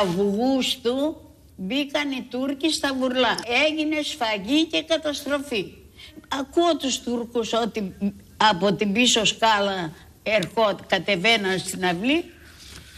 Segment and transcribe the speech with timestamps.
[0.00, 1.16] Αυγούστου
[1.56, 3.38] μπήκαν οι Τούρκοι στα Βουρλά.
[3.66, 5.72] Έγινε σφαγή και καταστροφή.
[6.28, 7.94] Ακούω τους Τούρκους ότι
[8.36, 9.92] από την πίσω σκάλα
[10.22, 12.24] ερχόταν, κατεβαίναν στην αυλή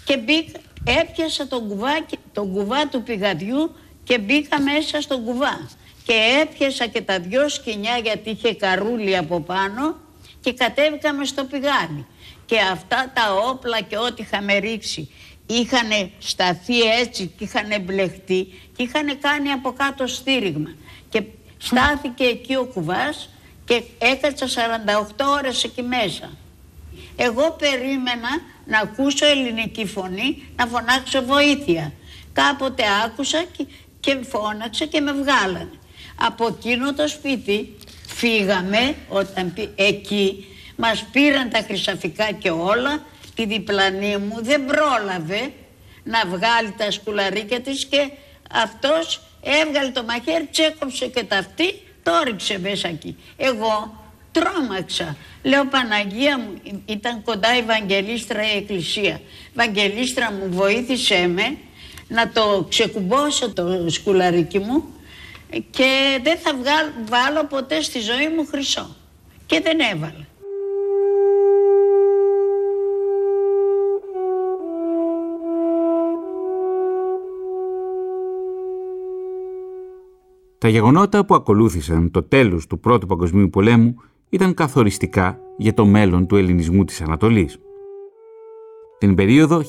[0.04, 0.61] και μπήκα,
[1.00, 3.75] έπιασα τον κουβά, τον κουβά του πηγαδιού
[4.05, 5.71] και μπήκα μέσα στον κουβά.
[6.07, 9.96] Και έπιασα και τα δυο σκηνιά γιατί είχε καρούλι από πάνω
[10.41, 12.07] και κατέβηκαμε στο πηγάδι.
[12.46, 15.11] Και αυτά τα όπλα και ό,τι είχαμε ρίξει
[15.55, 20.75] είχαν σταθεί έτσι και είχαν μπλεχτεί και είχαν κάνει από κάτω στήριγμα.
[21.09, 21.23] Και
[21.59, 23.29] στάθηκε εκεί ο κουβάς
[23.65, 26.31] και έκατσα 48 ώρες εκεί μέσα.
[27.17, 28.29] Εγώ περίμενα
[28.67, 31.93] να ακούσω ελληνική φωνή, να φωνάξω βοήθεια.
[32.33, 33.67] Κάποτε άκουσα και,
[34.00, 35.70] και φώναξε και με βγάλανε.
[36.17, 43.03] Από εκείνο το σπίτι φύγαμε όταν εκεί μας πήραν τα χρυσαφικά και όλα
[43.36, 45.52] η διπλανή μου δεν πρόλαβε
[46.05, 48.11] να βγάλει τα σκουλαρίκια της και
[48.52, 53.16] αυτός έβγαλε το μαχαίρι, τσέκοψε και τα αυτή, το ρίξε μέσα εκεί.
[53.36, 54.00] Εγώ
[54.33, 55.16] τρόμαξα.
[55.42, 59.20] Λέω Παναγία μου, ήταν κοντά η Βαγγελίστρα η εκκλησία.
[59.55, 61.56] Βαγγελίστρα μου βοήθησέ με
[62.08, 64.84] να το ξεκουμπώσω το σκουλαρίκι μου
[65.70, 66.56] και δεν θα
[67.08, 68.97] βάλω ποτέ στη ζωή μου χρυσό.
[69.47, 70.27] Και δεν έβαλα.
[80.62, 83.94] Τα γεγονότα που ακολούθησαν το τέλος του Πρώτου Παγκοσμίου Πολέμου
[84.28, 87.58] ήταν καθοριστικά για το μέλλον του ελληνισμού της Ανατολής.
[88.98, 89.62] Την περίοδο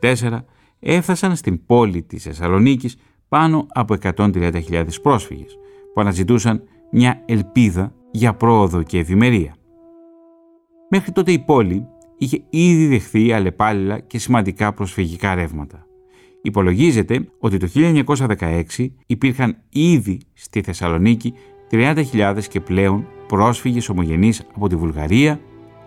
[0.00, 0.38] 1922-1924
[0.78, 2.96] έφτασαν στην πόλη της Θεσσαλονίκης
[3.28, 5.58] πάνω από 130.000 πρόσφυγες
[5.94, 6.62] που αναζητούσαν
[6.92, 9.54] μια ελπίδα για πρόοδο και ευημερία.
[10.90, 11.86] Μέχρι τότε η πόλη
[12.18, 15.86] είχε ήδη δεχθεί αλλεπάλληλα και σημαντικά προσφυγικά ρεύματα.
[16.46, 17.68] Υπολογίζεται ότι το
[18.38, 18.62] 1916
[19.06, 21.34] υπήρχαν ήδη στη Θεσσαλονίκη
[21.70, 25.40] 30.000 και πλέον πρόσφυγες ομογενείς από τη Βουλγαρία,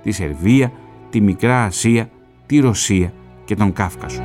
[0.04, 0.72] τη Σερβία,
[1.10, 2.10] τη Μικρά Ασία,
[2.46, 3.14] τη Ρωσία
[3.46, 4.22] και τον Κάφκασο.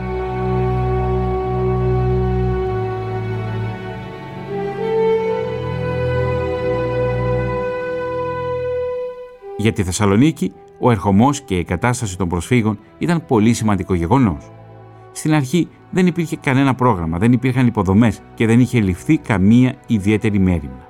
[9.57, 14.51] Για τη Θεσσαλονίκη, ο ερχομός και η κατάσταση των προσφύγων ήταν πολύ σημαντικό γεγονός.
[15.13, 20.39] Στην αρχή δεν υπήρχε κανένα πρόγραμμα, δεν υπήρχαν υποδομές και δεν είχε ληφθεί καμία ιδιαίτερη
[20.39, 20.89] μέρημνα.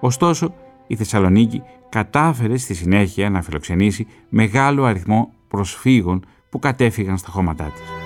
[0.00, 0.54] Ωστόσο,
[0.86, 8.01] η Θεσσαλονίκη κατάφερε στη συνέχεια να φιλοξενήσει μεγάλο αριθμό προσφύγων που κατέφυγαν στα χώματά της.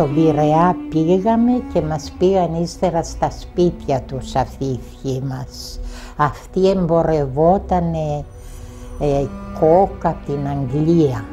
[0.00, 5.80] Στον Πειραιά πήγαμε και μας πήγαν ύστερα στα σπίτια τους αφήφιοι μας.
[6.16, 9.26] Αυτοί εμπορευόταν ε,
[9.60, 11.24] κόκα από την Αγγλία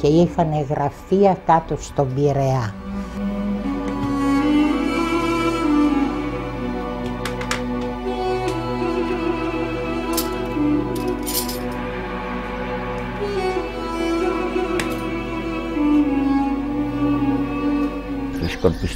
[0.00, 2.74] και είχαν γραφεία κάτω στον Πειραιά.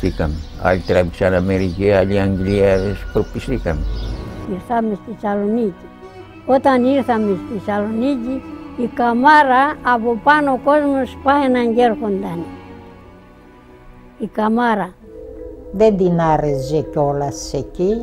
[0.00, 0.34] Σκορπιστήκαμε.
[0.62, 3.80] Άλλοι τράβηξαν Αμερική, άλλοι Αγγλία, σκορπιστήκαμε.
[4.52, 5.86] Ήρθαμε στη Θεσσαλονίκη.
[6.46, 8.42] Όταν ήρθαμε στη Θεσσαλονίκη,
[8.76, 12.44] η καμάρα από πάνω ο κόσμος πάει να έρχονταν.
[14.18, 14.94] Η καμάρα.
[15.72, 17.94] Δεν την άρεσε κιόλας εκεί.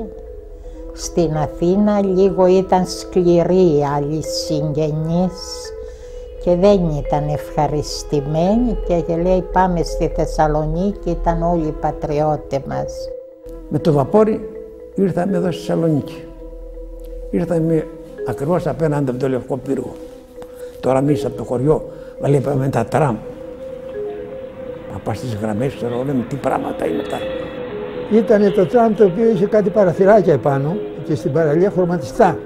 [0.93, 5.71] Στην Αθήνα λίγο ήταν σκληρή άλλοι συγγενείς
[6.43, 12.93] και δεν ήταν ευχαριστημένη και λέει πάμε στη Θεσσαλονίκη, ήταν όλοι οι πατριώτες μας.
[13.69, 14.49] Με το βαπόρι
[14.95, 16.23] ήρθαμε εδώ στη Θεσσαλονίκη.
[17.29, 17.87] Ήρθαμε
[18.27, 19.93] ακριβώς απέναντι από το Λευκό Πύργο.
[20.79, 21.85] Τώρα εμείς από το χωριό
[22.21, 23.15] βλέπαμε τα τραμ.
[24.91, 27.17] Να πας στις γραμμές, ξέρω, λέμε τι πράγματα είναι αυτά.
[28.11, 30.75] Ήταν το τραμ το οποίο είχε κάτι παραθυράκια επάνω,
[31.07, 32.37] και στην παραλία χρωματιστά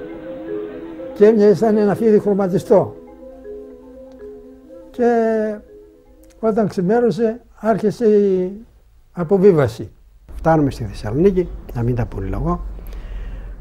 [1.13, 2.95] και έμοιαζε σαν ένα φίδι χρωματιστό.
[4.91, 5.05] Και
[6.39, 8.51] όταν ξημέρωσε άρχισε η
[9.11, 9.91] αποβίβαση.
[10.35, 12.61] Φτάνουμε στη Θεσσαλονίκη, να μην τα πολυλογώ.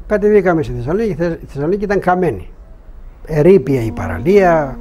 [0.07, 2.49] Κατεβήκαμε στη Θεσσαλονίκη, η Θεσσαλονίκη ήταν καμένη.
[3.25, 4.79] Ερήπια η παραλία,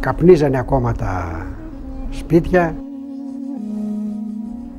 [0.00, 1.46] καπνίζανε ακόμα τα
[2.10, 2.74] σπίτια.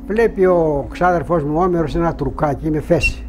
[0.07, 3.24] Βλέπει ο ξάδερφός μου Όμερος ένα τρουκάκι με φέση.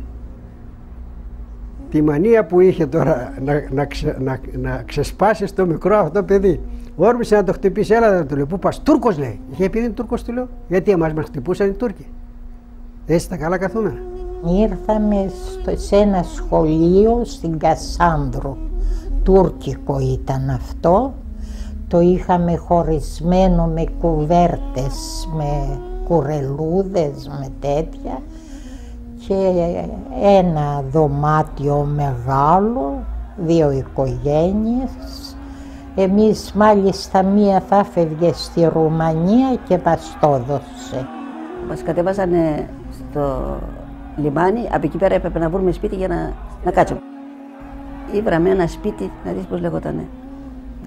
[1.91, 3.87] Τη μανία που είχε τώρα να, να,
[4.19, 6.61] να, να ξεσπάσεις στο μικρό αυτό παιδί.
[6.97, 9.41] Όρμησε να το χτυπήσει, έλα να του λέει, πού πας, Τούρκος λέει.
[9.53, 12.07] Είχε επειδή είναι Τούρκος του λέω, γιατί εμάς μας χτυπούσαν οι Τούρκοι.
[13.07, 13.99] Έτσι τα καλά καθούμενα.
[14.61, 18.57] Ήρθαμε στο, σε ένα σχολείο στην Κασάνδρου.
[19.23, 21.15] Τούρκικο ήταν αυτό.
[21.89, 25.79] Το είχαμε χωρισμένο με κουβέρτες, με
[26.09, 28.23] κουρελούδες, με τέτοια
[29.29, 29.85] και
[30.23, 33.05] ένα δωμάτιο μεγάλο,
[33.37, 35.37] δύο οικογένειες.
[35.95, 41.09] Εμείς μάλιστα μία θα φεύγε στη Ρουμανία και μας το έδωσε.
[41.69, 42.69] Μας κατέβαζανε
[43.11, 43.57] στο
[44.17, 46.33] λιμάνι, από εκεί πέρα έπρεπε να βρούμε σπίτι για να,
[46.65, 47.01] να κάτσουμε.
[48.13, 50.07] Ήβραμε ένα σπίτι, να δεις πώς λέγονταν,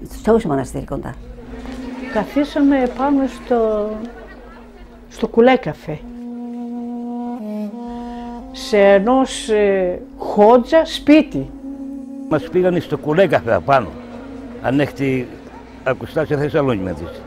[0.04, 1.14] στο Τσαούσι Μοναστήρι κοντά.
[2.12, 3.88] Καθίσαμε πάνω στο,
[5.08, 5.98] στο κουλέκαφε.
[8.52, 11.50] Σε ενός ε, χότζα σπίτι.
[12.28, 13.88] Μας πήγανε στο κουλέκαφε απάνω.
[14.62, 15.26] Αν έχετε
[15.84, 17.20] ακουστά σε Θεσσαλονίκη με δεις.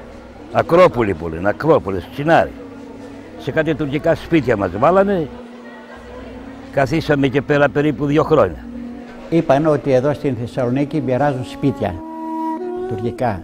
[0.52, 2.52] Ακρόπολη πολύ, Ακρόπολη, Τσινάρι.
[3.40, 5.28] Σε κάτι τουρκικά σπίτια μας βάλανε.
[6.72, 8.66] Καθίσαμε και πέρα περίπου δύο χρόνια.
[9.30, 11.96] Είπαν ότι εδώ στην Θεσσαλονίκη μοιράζουν σπίτια
[12.88, 13.44] τουρκικά.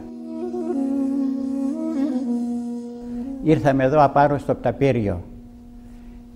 [3.44, 5.24] Ήρθαμε εδώ απάρω στο Πταπύριο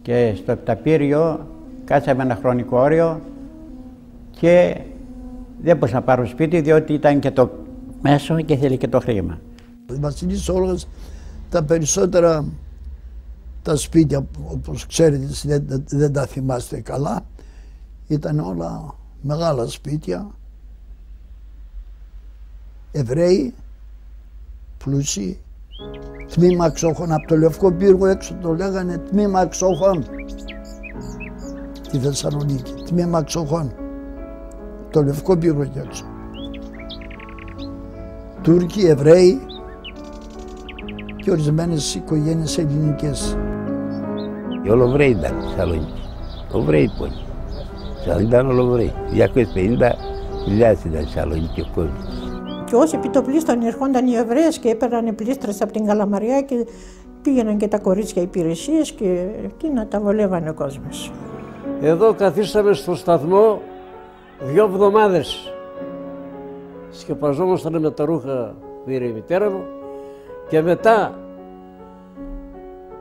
[0.03, 1.47] και στο Πταπύριο
[1.85, 3.21] κάτσαμε ένα χρονικό όριο
[4.39, 4.81] και
[5.61, 7.51] δεν μπορούσα να πάρω σπίτι διότι ήταν και το
[8.01, 9.39] μέσο και θέλει και το χρήμα.
[9.89, 10.87] Η Βασιλής Όλγας
[11.49, 12.45] τα περισσότερα
[13.61, 17.25] τα σπίτια όπως ξέρετε δεν, δεν τα θυμάστε καλά
[18.07, 20.27] ήταν όλα μεγάλα σπίτια
[22.91, 23.53] Εβραίοι
[24.77, 25.39] πλούσιοι
[26.33, 30.05] τμήμα ξόχων από το Λευκό Πύργο έξω το λέγανε τμήμα ξόχων
[31.91, 33.71] τη Θεσσαλονίκη, τμήμα ξόχων
[34.89, 36.03] το Λευκό Πύργο και έξω
[38.41, 39.41] Τούρκοι, Εβραίοι
[41.23, 43.37] και ορισμένες οικογένειες ελληνικές.
[44.63, 46.01] Οι Ολοβραίοι ήταν στη Θεσσαλονίκη.
[46.51, 47.11] Ολοβραίοι πόλη.
[48.05, 48.93] Σαν ήταν Ολοβραίοι.
[49.13, 49.19] 250.000
[50.57, 52.12] ήταν στη Θεσσαλονίκη ο κόσμος.
[52.73, 56.65] Και όσοι επιτοπλίστων ερχόνταν οι Εβραίε και έπαιρναν πλήστρες από την Καλαμαριά και
[57.21, 61.11] πήγαιναν και τα κορίτσια υπηρεσίες και εκεί να τα βολεύανε ο κόσμος.
[61.81, 63.61] Εδώ καθίσαμε στο σταθμό
[64.39, 65.53] δύο εβδομάδες.
[66.89, 69.63] Σκεπαζόμασταν με τα ρούχα που πήρε η μητέρα μου
[70.49, 71.13] και μετά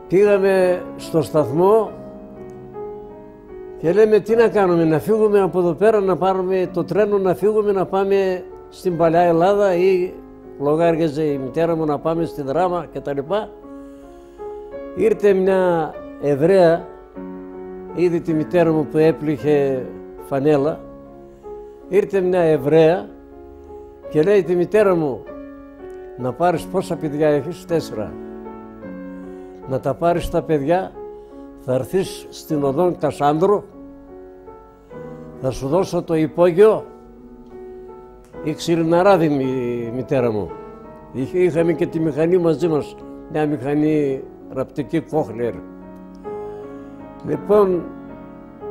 [0.07, 1.91] πήγαμε στο σταθμό
[3.77, 7.35] και λέμε τι να κάνουμε, να φύγουμε από εδώ πέρα, να πάρουμε το τρένο, να
[7.35, 8.43] φύγουμε, να πάμε
[8.75, 10.13] στην Παλιά Ελλάδα ή
[10.59, 13.19] λογάριαζε η μητέρα μου να πάμε στη Δράμα κτλ.
[14.95, 16.87] Ήρθε μια Εβραία,
[17.95, 19.85] είδε τη μητέρα μου που έπληχε
[20.25, 20.79] φανέλα,
[21.87, 23.09] ήρθε μια Εβραία
[24.09, 25.23] και λέει τη μητέρα μου
[26.17, 28.13] να πάρεις πόσα παιδιά έχεις, τέσσερα.
[29.69, 30.91] Να τα πάρεις τα παιδιά,
[31.59, 33.63] θα έρθεις στην οδόν Κασάνδρο,
[35.41, 36.85] θα σου δώσω το υπόγειο
[38.43, 40.51] η ξυριναράδη η μητέρα μου.
[41.31, 42.95] Είχαμε και τη μηχανή μαζί μας,
[43.31, 45.53] μια μηχανή ραπτική Κόχλερ.
[47.27, 47.83] Λοιπόν,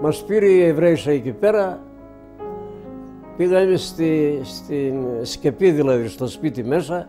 [0.03, 1.81] μας πήρε η Εβραίησα εκεί πέρα,
[3.37, 7.09] πήγαμε στη, στην σκεπή δηλαδή, στο σπίτι μέσα,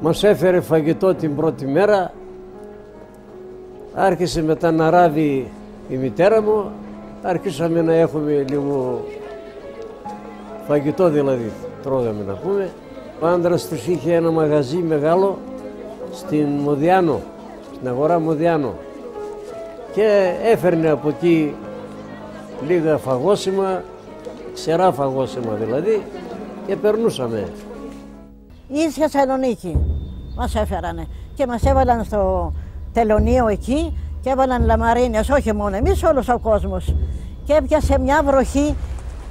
[0.00, 2.12] μας έφερε φαγητό την πρώτη μέρα,
[3.94, 5.50] άρχισε μετά να ράβει
[5.88, 6.70] η μητέρα μου,
[7.22, 9.04] άρχισαμε να έχουμε λίγο
[10.68, 12.70] φαγητό δηλαδή, τρώγαμε να πούμε.
[13.20, 15.38] Ο άντρας της είχε ένα μαγαζί μεγάλο
[16.12, 17.20] στην Μοδιάνο,
[17.74, 18.74] στην αγορά Μοδιάνο
[19.92, 21.54] και έφερνε από εκεί
[22.66, 23.82] λίγα φαγόσιμα,
[24.54, 26.02] ξερά φαγόσιμα δηλαδή
[26.66, 27.48] και περνούσαμε.
[28.68, 29.78] Η Θεσσαλονίκη
[30.36, 32.52] μας έφερανε και μας έβαλαν στο
[32.92, 36.94] τελωνίο εκεί και έβαλαν λαμαρίνες, όχι μόνο εμείς, όλος ο κόσμος.
[37.44, 38.74] Και έπιασε μια βροχή,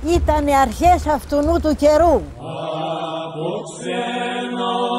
[0.08, 2.22] ήταν οι αρχές αυτού του καιρού.
[3.26, 4.96] Από ξένο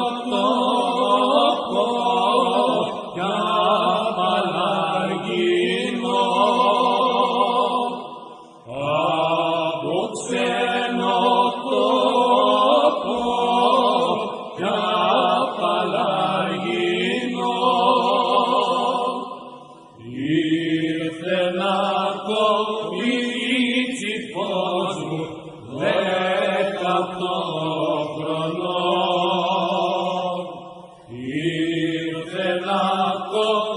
[32.35, 33.76] ένας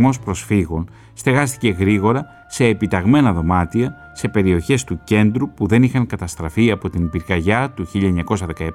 [0.00, 6.70] αριθμός προσφύγων στεγάστηκε γρήγορα σε επιταγμένα δωμάτια σε περιοχές του κέντρου που δεν είχαν καταστραφεί
[6.70, 7.86] από την πυρκαγιά του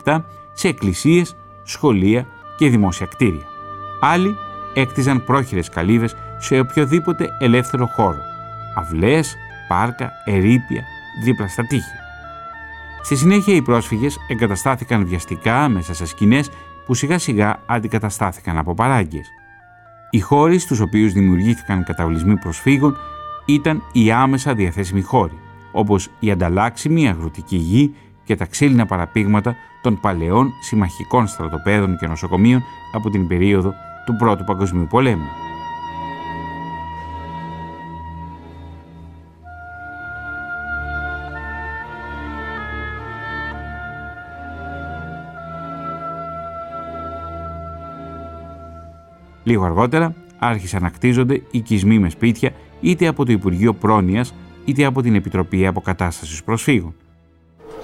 [0.04, 0.22] 1917
[0.54, 2.26] σε εκκλησίες, σχολεία
[2.58, 3.46] και δημόσια κτίρια.
[4.02, 4.36] Άλλοι
[4.74, 8.20] έκτιζαν πρόχειρες καλύβες σε οποιοδήποτε ελεύθερο χώρο,
[8.76, 9.36] αυλές,
[9.68, 10.84] πάρκα, ερήπια,
[11.24, 11.96] δίπλα στα τείχη.
[13.04, 16.50] Στη συνέχεια οι πρόσφυγες εγκαταστάθηκαν βιαστικά μέσα σε σκηνές
[16.86, 19.28] που σιγά σιγά αντικαταστάθηκαν από παράγκες.
[20.16, 22.98] Οι χώροι στους οποίους δημιουργήθηκαν καταβλισμοί προσφύγων
[23.46, 25.38] ήταν οι άμεσα διαθέσιμοι χώροι,
[25.72, 27.94] όπως η ανταλλάξιμη αγροτική γη
[28.24, 33.74] και τα ξύλινα παραπήγματα των παλαιών συμμαχικών στρατοπέδων και νοσοκομείων από την περίοδο
[34.06, 35.45] του Πρώτου Παγκοσμίου Πολέμου.
[49.46, 54.34] Λίγο αργότερα άρχισαν να κτίζονται οικισμοί με σπίτια είτε από το Υπουργείο Πρόνοιας
[54.66, 56.96] είτε από την Επιτροπή Αποκατάστασης Προσφύγων.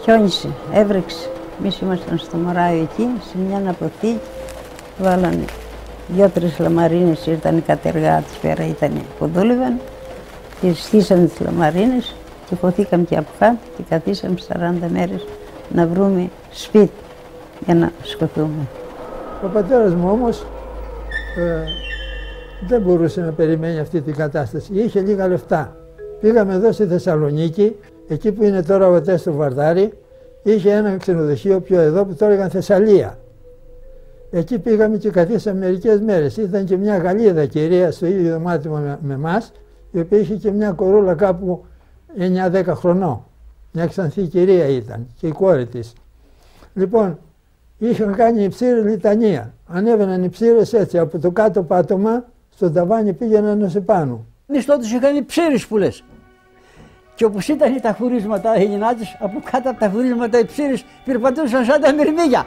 [0.03, 1.29] Χιόνισε, έβρεξε.
[1.59, 4.19] Εμείς ήμασταν στο Μωράιο εκεί, σε μια αποθήκη.
[4.99, 5.45] Βάλανε
[6.07, 9.79] δύο-τρει λαμαρίνες, ήρθαν οι κατεργάτες πέρα, ήταν που δούλευαν.
[10.61, 12.15] Και στήσανε τις λαμαρίνες
[12.49, 15.27] και χωθήκαμε και από κάτω και καθίσαμε 40 μέρες
[15.73, 16.91] να βρούμε σπίτι
[17.65, 18.67] για να σκοτούμε.
[19.43, 20.45] Ο πατέρας μου όμως
[21.35, 21.63] ε,
[22.67, 24.73] δεν μπορούσε να περιμένει αυτή την κατάσταση.
[24.73, 25.75] Είχε λίγα λεφτά.
[26.19, 27.75] Πήγαμε εδώ στη Θεσσαλονίκη,
[28.07, 29.93] εκεί που είναι τώρα ο Τέστο Βαρδάρη,
[30.43, 33.19] είχε ένα ξενοδοχείο πιο εδώ που το έλεγαν Θεσσαλία.
[34.31, 36.37] Εκεί πήγαμε και καθίσαμε μερικές μέρες.
[36.37, 39.41] Ήταν και μια Γαλλίδα κυρία στο ίδιο δωμάτιο με εμά,
[39.91, 41.65] η οποία είχε και μια κορούλα κάπου
[42.51, 43.23] 9-10 χρονών.
[43.71, 45.93] Μια ξανθή κυρία ήταν και η κόρη της.
[46.73, 47.19] Λοιπόν,
[47.87, 49.53] είχαν κάνει υψήρη λιτανία.
[49.67, 54.25] Ανέβαιναν οι ψήρες έτσι από το κάτω πάτωμα στο ταβάνι πήγαιναν σε πάνω.
[54.47, 56.03] Εμεί τότε είχαν ψήρες που λες.
[57.15, 61.65] Και όπως ήταν τα χωρίσματα οι γυνάτε, από κάτω από τα χωρίσματα οι ψήρες περπατούσαν
[61.65, 62.45] σαν τα μυρμήγκια.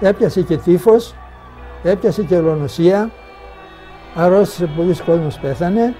[0.00, 1.14] Έπιασε και τύφος,
[1.82, 3.10] έπιασε και ολονοσία,
[4.14, 5.94] αρρώστησε πολλοί κόσμος πέθανε,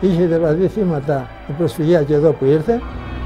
[0.00, 2.80] είχε δηλαδή θύματα η προσφυγία και εδώ που ήρθε.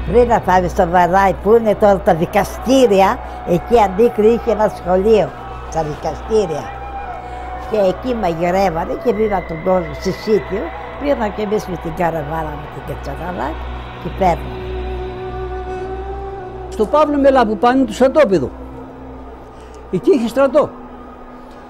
[0.07, 5.29] Πριν να πάμε στο Βαράι που είναι τώρα τα δικαστήρια, εκεί αντίκρι είχε ένα σχολείο,
[5.73, 6.63] τα δικαστήρια.
[7.71, 10.61] Και εκεί μαγειρεύανε και πήραν τον κόσμο στη Σίτιο,
[11.01, 13.51] πήραν και εμείς με την καραβάνα με την Κατσαραλά
[14.03, 14.57] και παίρναμε.
[16.69, 18.51] Στο Παύλο Μελά που πάνε του στρατόπεδου.
[19.91, 20.69] Εκεί είχε στρατό.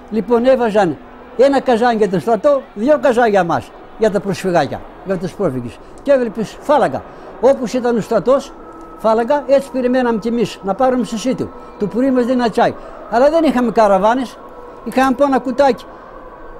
[0.09, 0.97] Λοιπόν έβαζαν
[1.37, 5.77] ένα καζάν για τον στρατό, δύο καζάν για μας, για τα προσφυγάκια, για τους πρόσφυγες.
[6.01, 7.01] Και έβλεπες φάλαγγα.
[7.43, 8.53] Όπως ήταν ο στρατός,
[8.97, 11.49] φάλαγγα, έτσι περιμέναμε κι εμείς να πάρουμε στο σίτιο.
[11.79, 12.73] Το πουρί μας δεν τσάι.
[13.09, 14.37] Αλλά δεν είχαμε καραβάνες,
[14.83, 15.85] είχαμε πάνω ένα κουτάκι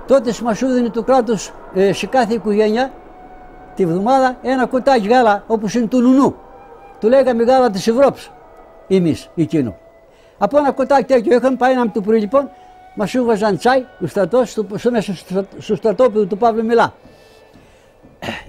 [0.08, 2.92] τότε σου μας έδινε το κράτος ε, σε κάθε οικογένεια
[3.76, 6.36] τη βδομάδα ένα κουτάκι γάλα όπως είναι του νουνού.
[7.00, 8.32] Του λέγαμε γάλα της Ευρώπης
[8.88, 9.76] εμείς εκείνο.
[10.38, 12.50] Από ένα κουτάκι τέτοιο είχαμε πάει να το πρωί λοιπόν
[12.96, 15.14] Μας έβαζαν τσάι ο στρατός στο, μέσα
[15.60, 16.94] στο στρατόπεδο του Παύλου Μιλά.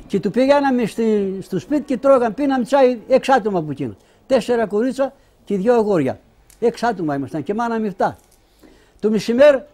[0.07, 3.97] Και του πηγαίναμε στη, στο σπίτι και τρώγαμε, πίναμε τσάι έξι άτομα από εκείνο.
[4.27, 5.13] Τέσσερα κορίτσα
[5.45, 6.21] και δύο αγόρια.
[6.61, 8.17] Έξι άτομα ήμασταν και μάναμε αυτά.
[9.01, 9.65] Το μεσημέρι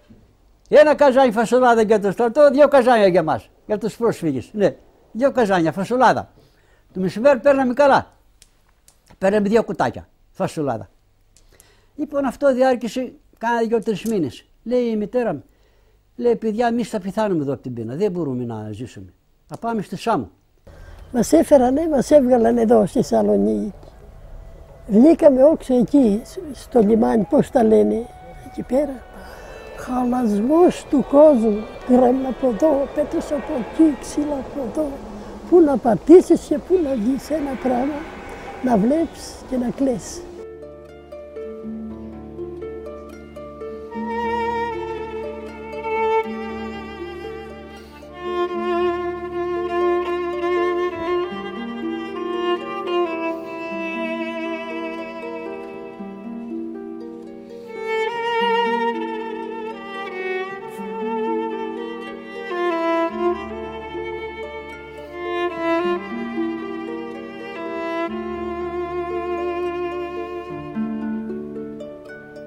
[0.69, 3.51] ένα καζάνι φασολάδα για το στρατό, δύο καζάνια για μας.
[3.67, 4.51] Για τους πρόσφυγες.
[4.53, 4.77] Ναι,
[5.13, 6.31] δύο καζάνια φασολάδα.
[6.93, 8.13] Το μεσημέρι παίρναμε καλά.
[9.19, 10.89] Παίρναμε δύο κουτάκια φασολάδα.
[11.97, 14.45] Λοιπόν αυτό διάρκησε κάνα δύο-τρει μήνες.
[14.63, 15.45] Λέει η μητέρα μου,
[16.17, 19.13] λέει παιδιά εμείς θα πεθάνουμε εδώ από την πείνα, δεν μπορούμε να ζήσουμε.
[19.53, 20.31] Θα πάμε στη Σάμο.
[21.13, 23.73] Μας έφερανε, μας έβγαλαν εδώ στη Σαλονίκη.
[24.87, 28.07] Βγήκαμε όξω εκεί, στο λιμάνι, πώς τα λένε,
[28.47, 29.03] εκεί πέρα.
[29.77, 34.87] Χαλασμός του κόσμου, γράμμα από εδώ, πέτρε από εκεί, ξύλα από εδώ.
[35.51, 38.01] Πού να πατήσεις και πού να βγεις ένα πράγμα,
[38.65, 40.23] να βλέπεις και να κλαίσει.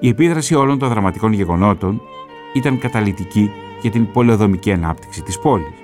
[0.04, 2.00] Η επίδραση όλων των δραματικών γεγονότων
[2.52, 5.74] ήταν καταλητική για την πολεοδομική ανάπτυξη της πόλης.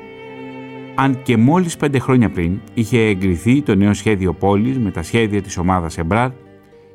[0.95, 5.43] Αν και μόλις πέντε χρόνια πριν είχε εγκριθεί το νέο σχέδιο πόλης με τα σχέδια
[5.43, 6.31] της ομάδας Εμπράρ,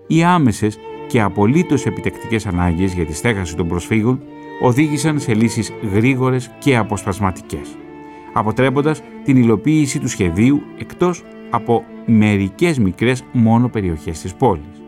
[0.07, 4.21] οι άμεσες και απολύτως επιτεκτικές ανάγκες για τη στέγαση των προσφύγων
[4.61, 7.77] οδήγησαν σε λύσεις γρήγορες και αποσπασματικές,
[8.33, 14.81] αποτρέποντας την υλοποίηση του σχεδίου εκτός από μερικές μικρές μόνο περιοχές της πόλης.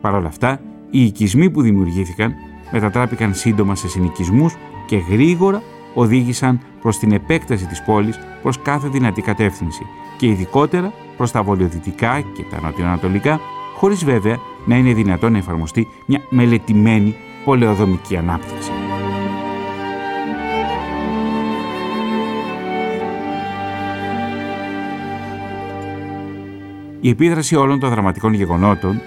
[0.00, 0.60] Παρ' όλα αυτά,
[0.96, 2.34] οι οικισμοί που δημιουργήθηκαν
[2.70, 4.54] μετατράπηκαν σύντομα σε συνοικισμούς
[4.86, 5.62] και γρήγορα
[5.94, 12.20] οδήγησαν προς την επέκταση της πόλης προς κάθε δυνατή κατεύθυνση και ειδικότερα προς τα βορειοδυτικά
[12.20, 13.40] και τα νοτιοανατολικά,
[13.76, 18.70] χωρίς βέβαια να είναι δυνατόν να εφαρμοστεί μια μελετημένη πολεοδομική ανάπτυξη.
[27.00, 29.00] Η επίδραση όλων των δραματικών γεγονότων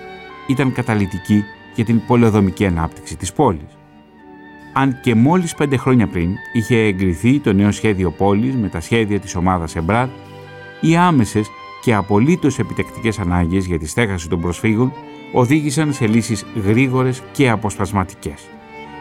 [0.47, 1.43] ήταν καταλητική
[1.79, 3.77] για την πολεοδομική ανάπτυξη της πόλης.
[4.73, 9.19] Αν και μόλις πέντε χρόνια πριν είχε εγκριθεί το νέο σχέδιο πόλης με τα σχέδια
[9.19, 10.07] της ομάδας Εμπράρ,
[10.81, 11.47] οι άμεσες
[11.81, 14.93] και απολύτως επιτεκτικές ανάγκες για τη στέγαση των προσφύγων
[15.33, 18.47] οδήγησαν σε λύσεις γρήγορες και αποσπασματικές,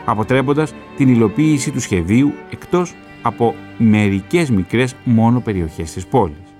[0.04, 6.54] αποτρέποντας την υλοποίηση του σχεδίου εκτός από μερικές μικρές μόνο περιοχές της πόλης.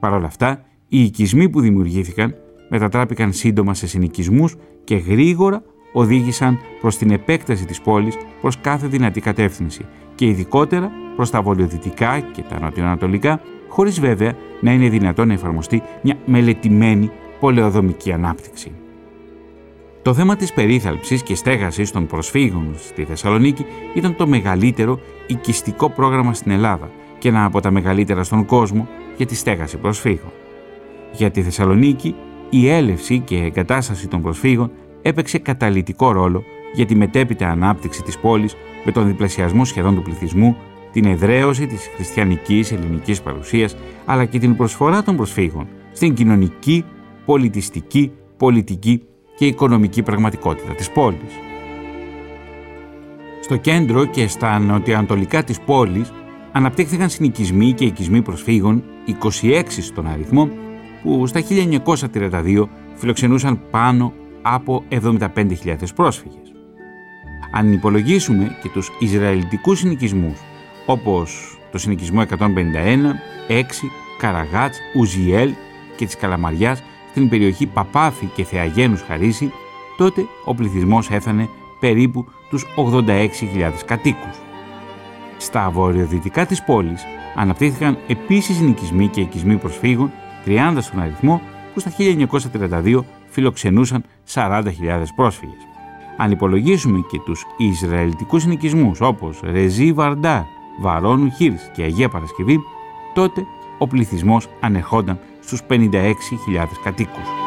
[0.00, 2.34] Παρ' όλα αυτά, οι οικισμοί που δημιουργήθηκαν
[2.68, 9.20] μετατράπηκαν σύντομα σε συνοικισμούς και γρήγορα οδήγησαν προς την επέκταση της πόλης προς κάθε δυνατή
[9.20, 15.32] κατεύθυνση και ειδικότερα προς τα βορειοδυτικά και τα νοτιοανατολικά, χωρίς βέβαια να είναι δυνατόν να
[15.32, 18.72] εφαρμοστεί μια μελετημένη πολεοδομική ανάπτυξη.
[20.02, 26.34] Το θέμα της περίθαλψης και στέγασης των προσφύγων στη Θεσσαλονίκη ήταν το μεγαλύτερο οικιστικό πρόγραμμα
[26.34, 30.32] στην Ελλάδα και ένα από τα μεγαλύτερα στον κόσμο για τη στέγαση προσφύγων.
[31.12, 32.14] Για τη Θεσσαλονίκη
[32.50, 34.70] η έλευση και εγκατάσταση των προσφύγων
[35.02, 36.42] έπαιξε καταλητικό ρόλο
[36.74, 40.56] για τη μετέπειτα ανάπτυξη της πόλης με τον διπλασιασμό σχεδόν του πληθυσμού,
[40.92, 46.84] την εδραίωση της χριστιανικής ελληνικής παρουσίας, αλλά και την προσφορά των προσφύγων στην κοινωνική,
[47.24, 49.02] πολιτιστική, πολιτική
[49.36, 51.32] και οικονομική πραγματικότητα της πόλης.
[53.40, 56.12] Στο κέντρο και στα νοτιοανατολικά της πόλης
[56.52, 58.82] αναπτύχθηκαν συνοικισμοί και οικισμοί προσφύγων,
[59.42, 60.48] 26 στον αριθμό,
[61.06, 61.42] που στα
[62.12, 66.52] 1932 φιλοξενούσαν πάνω από 75.000 πρόσφυγες.
[67.52, 70.40] Αν υπολογίσουμε και τους Ισραηλιτικούς συνοικισμούς,
[70.86, 73.14] όπως το συνοικισμό 151,
[73.48, 75.52] 6, Καραγάτς, Ουζιέλ
[75.96, 79.52] και της Καλαμαριάς στην περιοχή Παπάφη και Θεαγένους Χαρίση,
[79.96, 81.48] τότε ο πληθυσμός έφτανε
[81.80, 84.40] περίπου τους 86.000 κατοίκους.
[85.36, 87.02] Στα βορειοδυτικά της πόλης
[87.36, 90.12] αναπτύχθηκαν επίσης συνοικισμοί και οικισμοί προσφύγων
[90.46, 91.40] 30 στον αριθμό
[91.74, 91.92] που στα
[92.82, 94.04] 1932 φιλοξενούσαν
[94.34, 94.62] 40.000
[95.16, 95.60] πρόσφυγες.
[96.16, 100.42] Αν υπολογίσουμε και τους Ισραηλιτικούς νοικισμούς όπως Ρεζί Βαρντάρ,
[100.80, 102.60] Βαρόνου Χίρς και Αγία Παρασκευή,
[103.14, 103.46] τότε
[103.78, 107.45] ο πληθυσμός ανεχόταν στους 56.000 κατοίκους.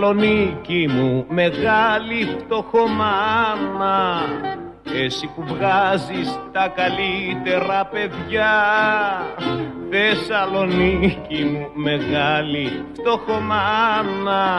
[0.00, 4.20] Θεσσαλονίκη μου μεγάλη φτωχομάνα
[4.94, 8.52] εσύ που βγάζεις τα καλύτερα παιδιά.
[9.90, 14.58] Θεσσαλονίκη μου μεγάλη φτωχομάνα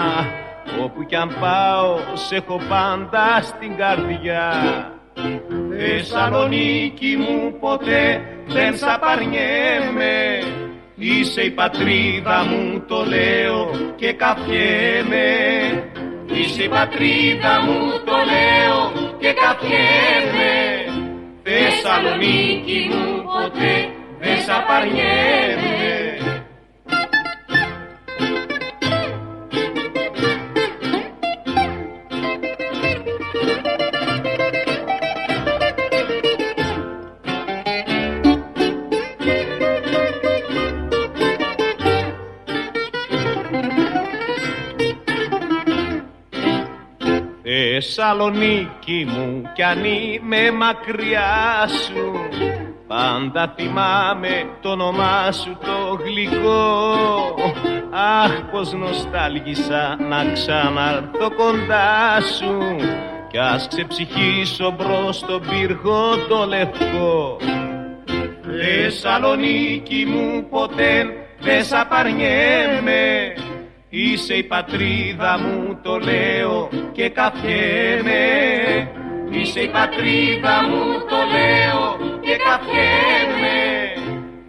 [0.84, 4.52] Όπου κι αν πάω σε έχω πάντα στην καρδιά.
[5.78, 10.40] Θεσσαλονίκη μου ποτέ δεν σ' απαρνιέμαι
[11.04, 15.28] Είσαι η πατρίδα μου το λέω και καφιέμαι
[16.34, 20.54] Είσαι η πατρίδα μου το λέω και καφιέμαι
[21.44, 24.50] Θεσσαλονίκη μου ποτέ δεν σ'
[47.52, 52.12] απαρνιέμαι Θεσσαλονίκη μου κι αν είμαι μακριά σου
[52.88, 57.36] Πάντα θυμάμαι το όνομά σου το γλυκό.
[58.24, 62.76] Αχ πως νοστάλγησα να ξαναρθώ κοντά σου
[63.30, 67.38] Κι ας ξεψυχήσω μπρος στον πύργο το λευκό.
[68.42, 71.06] Θεσσαλονίκη μου ποτέ
[71.40, 73.34] δεν σ' απαρνιέμαι
[73.94, 78.24] Είσαι η πατρίδα μου το λέω και καφιέμαι
[79.30, 83.60] Είσαι η πατρίδα μου το λέω και καφιέμαι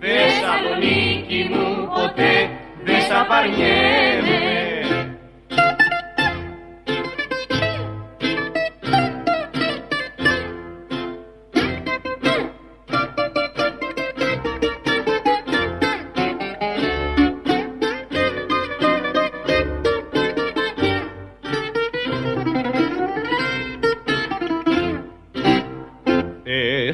[0.00, 2.50] Θεσσαλονίκη μου ποτέ
[2.84, 4.81] δεν σ' απαρνιέμαι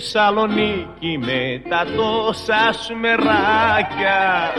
[0.01, 4.53] Θεσσαλονίκη με τα τόσα σου μεράκια.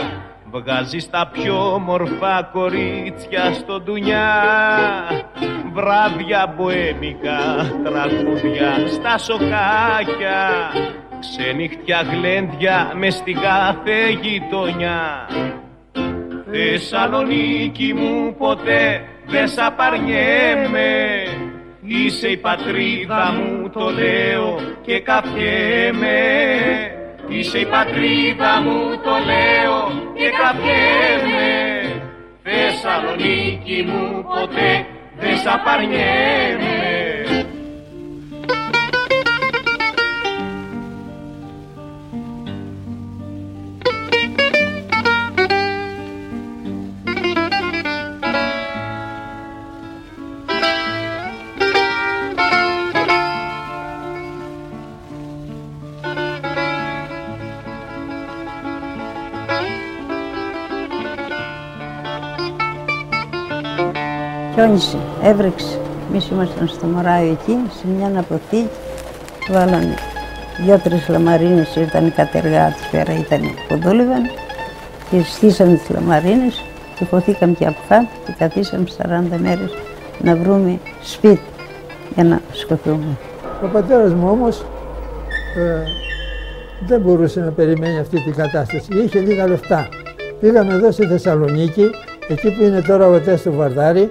[0.50, 4.32] Βγάζεις τα πιο μορφά κορίτσια στο ντουνιά.
[5.72, 7.38] Βράδια μποέμικα,
[7.84, 10.50] τραγούδια στα σοκάκια.
[11.20, 15.28] Ξενυχτιά γλέντια μες στη κάθε γειτονιά.
[16.50, 21.22] Θεσσαλονίκη μου ποτέ δεν σ' απαρνιέμαι
[21.92, 26.20] Είσαι η πατρίδα μου το λέω και καφιέμαι
[27.28, 29.78] Είσαι η πατρίδα μου το λέω
[30.14, 31.50] και καφιέμαι
[32.42, 34.86] Θεσσαλονίκη μου ποτέ
[35.20, 37.09] δεν σ' απαρνιέμαι
[64.60, 65.78] χιόνισε, έβρεξε.
[66.10, 68.68] Εμείς ήμασταν στο Μωράιο εκεί, σε μια αποθήκη.
[69.50, 69.94] Βάλανε
[70.64, 74.22] δύο-τρει λαμαρίνες, ήρθαν οι κατεργάτες πέρα, ήταν που δούλευαν.
[75.10, 76.64] Και στήσαμε τις λαμαρίνες
[76.98, 79.70] και χωθήκαμε και από κάτω και καθίσαμε 40 μέρες
[80.22, 81.40] να βρούμε σπίτι
[82.14, 83.16] για να σκοτούμε.
[83.64, 84.64] Ο πατέρας μου όμως
[85.56, 85.82] ε,
[86.86, 88.88] δεν μπορούσε να περιμένει αυτή την κατάσταση.
[89.04, 89.88] Είχε λίγα λεφτά.
[90.40, 91.90] Πήγαμε εδώ στη Θεσσαλονίκη,
[92.28, 94.10] εκεί που είναι τώρα ο Τέστο Βαρδάρη,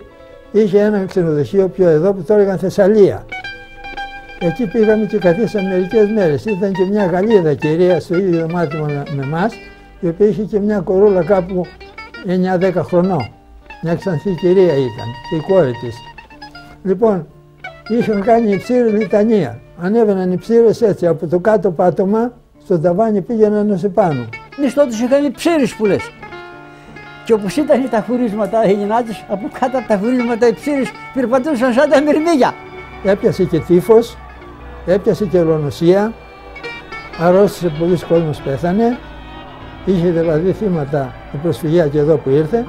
[0.51, 3.25] είχε ένα ξενοδοχείο πιο εδώ που το έλεγαν Θεσσαλία.
[4.39, 6.45] Εκεί πήγαμε και καθίσαμε μερικές μέρες.
[6.45, 8.85] Ήταν και μια Γαλλίδα κυρία στο ίδιο δωμάτιο
[9.15, 9.49] με εμά,
[9.99, 11.65] η οποία είχε και μια κορούλα κάπου
[12.59, 13.31] 9-10 χρονών.
[13.81, 15.95] Μια ξανθή κυρία ήταν και η κόρη της.
[16.83, 17.27] Λοιπόν,
[17.87, 19.59] είχαν κάνει υψήρη λιτανία.
[19.81, 22.33] Ανέβαιναν οι ψήρες έτσι από το κάτω πάτωμα,
[22.63, 24.25] στο ταβάνι πήγαιναν ω επάνω.
[24.59, 26.11] Εμεί τότε είχαν ψήρες που λες.
[27.29, 31.73] Και όπως ήταν τα χωρίσματα οι γυνάτες, από κάτω από τα χωρίσματα οι ψήρες περπατούσαν
[31.73, 32.53] σαν τα μυρμήγκια.
[33.03, 34.17] Έπιασε και τύφος,
[34.85, 36.13] έπιασε και ολονοσία,
[37.19, 38.97] αρρώστησε πολλοί κόσμος πέθανε,
[39.85, 42.65] είχε δηλαδή θύματα η προσφυγιά και εδώ που ήρθε.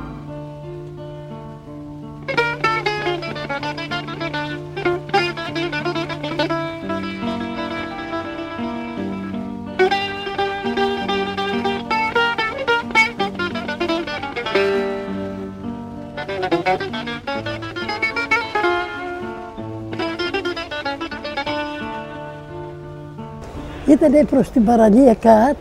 [23.91, 25.57] Ήταν προς την παραλία ΚΑΤ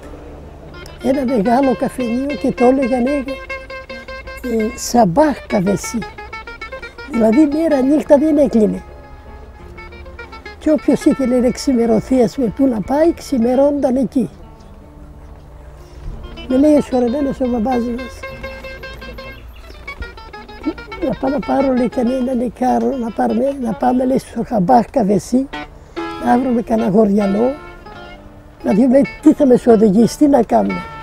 [1.04, 3.26] ένα μεγάλο καφενείο και το έλεγαν ε,
[4.76, 5.98] Σαμπάχ Καβεσί.
[7.12, 8.84] Δηλαδή μέρα νύχτα δεν έκλεινε.
[10.60, 14.30] Και όποιος ήθελε να ξημερωθεί, ας πούμε, πού να πάει, ξημερώνονταν εκεί.
[16.48, 18.20] Με λέει εσωρεμένος ο μπαμπάς μας.
[21.08, 25.48] Να πάω να πάρω λέει κανένα νεκάρο, να, πάρουμε, να πάμε λέει στο χαμπάχ καβεσί,
[26.26, 27.52] να βρούμε κανένα γοριανό,
[28.64, 30.99] να δούμε τι θα με οδηγήσει, τι να κάνουμε.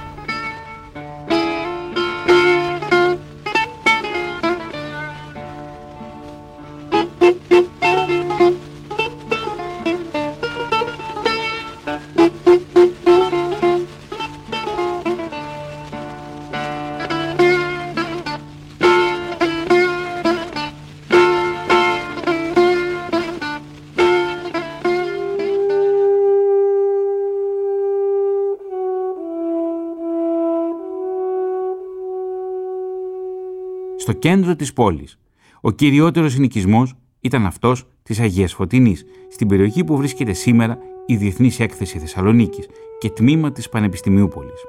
[34.07, 35.19] Στο κέντρο της πόλης.
[35.61, 41.61] Ο κυριότερος συνοικισμός ήταν αυτός της Αγίας Φωτεινής, στην περιοχή που βρίσκεται σήμερα η Διεθνής
[41.61, 44.65] Έκθεση Θεσσαλονίκης και τμήμα της Πανεπιστημίου Πόλης.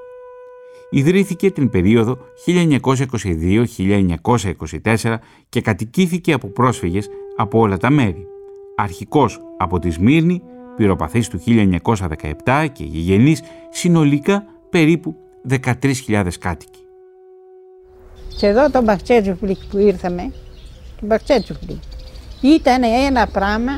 [0.89, 5.17] Ιδρύθηκε την περίοδο 1922-1924
[5.49, 8.27] και κατοικήθηκε από πρόσφυγες από όλα τα μέρη.
[8.75, 10.41] Αρχικός από τη Σμύρνη,
[10.75, 11.39] πυροπαθής του
[12.45, 15.15] 1917 και γηγενής συνολικά περίπου
[15.49, 16.86] 13.000 κάτοικοι.
[18.37, 20.31] Και εδώ το Μπαχτσέτσουφλικ που ήρθαμε,
[20.99, 21.81] το Μπαχτσέτσουφλικ,
[22.41, 23.71] ήταν ένα πράγμα,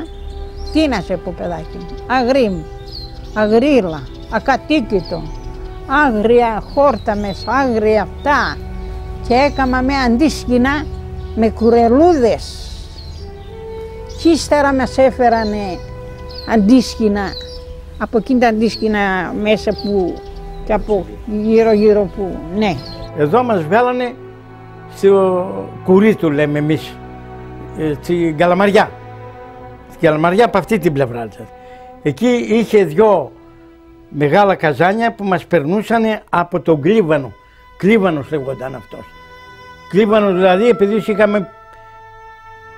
[0.74, 2.62] τι να σε πω παιδάκι μου, αγρίμ,
[3.34, 5.24] αγρίλα, ακατοίκητο,
[6.06, 8.58] άγρια χόρτα μέσα, άγρια αυτά
[9.28, 10.86] και έκαμα με αντίσκηνα
[11.36, 12.70] με κουρελούδες
[14.22, 15.80] και ύστερα μας έφερανε
[16.54, 17.28] αντίσκηνα
[17.98, 20.14] από εκείνη τα αντίσκηνα μέσα που
[20.66, 22.76] και από γύρω γύρω που ναι.
[23.18, 24.14] Εδώ μας βγάλανε
[24.96, 26.98] στο κουρί του λέμε εμείς,
[27.78, 28.92] ε, στην Καλαμαριά.
[29.90, 31.28] Στην Καλαμαριά από αυτή την πλευρά.
[32.02, 33.32] Εκεί είχε δυο
[34.10, 37.34] μεγάλα καζάνια που μας περνούσαν από τον Κλίβανο.
[37.78, 39.06] Κλίβανος λέγονταν αυτός.
[39.90, 41.50] Κλίβανος δηλαδή επειδή είχαμε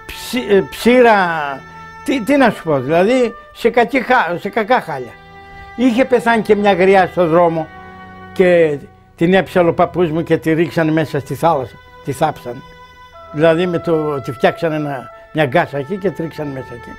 [0.05, 0.33] ψ,
[0.69, 1.15] ψήρα,
[2.05, 4.01] τι, τι να σου πω, δηλαδή σε, κακή,
[4.39, 5.13] σε κακά χάλια.
[5.75, 7.67] Είχε πεθάνει και μια γριά στο δρόμο
[8.33, 8.77] και
[9.15, 12.63] την έψαλε ο παππούς μου και τη ρίξανε μέσα στη θάλασσα τη θάψαν.
[13.31, 16.91] Δηλαδή με το, τη φτιάξαν ένα, μια γκάσα εκεί και τρίξαν μέσα εκεί.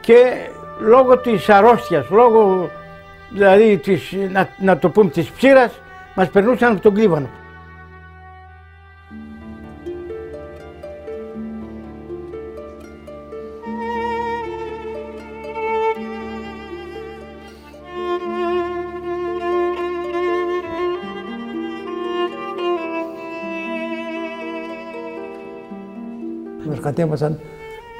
[0.00, 0.48] Και
[0.80, 2.70] λόγω της αρρώστιας, λόγω
[3.30, 5.72] δηλαδή της, να, να το πούμε της ψήρας,
[6.14, 7.28] μας περνούσαν από τον κλίβανο.
[26.92, 27.40] Κατέβασαν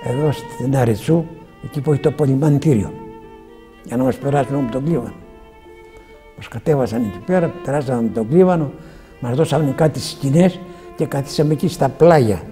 [0.04, 1.24] εδώ στην Αριτσού,
[1.64, 2.92] εκεί που έχει το πολυμαντήριο,
[3.84, 5.14] για να μας περάσουν από τον Κλίβανο.
[6.36, 8.72] Μας κατέβασαν εκεί πέρα, περάσαμε από τον Κλίβανο,
[9.20, 10.60] μας δώσαν κάτι σκηνές
[10.96, 12.42] και καθίσαμε εκεί στα πλάγια,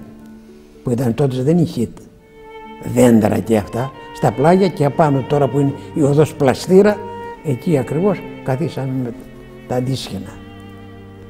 [0.83, 1.88] που ήταν τότε δεν είχε
[2.94, 6.96] δέντρα και αυτά, στα πλάγια και απάνω τώρα που είναι η οδός πλαστήρα,
[7.44, 9.12] εκεί ακριβώς καθίσαμε με
[9.68, 10.38] τα αντίσχυνα.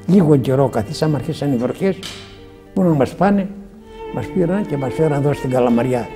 [0.07, 1.99] Λίγο καιρό καθίσαμε, αρχίσαν οι βροχές,
[2.73, 3.49] που να μας πάνε,
[4.13, 6.07] μας πήραν και μας φέραν εδώ στην Καλαμαριά.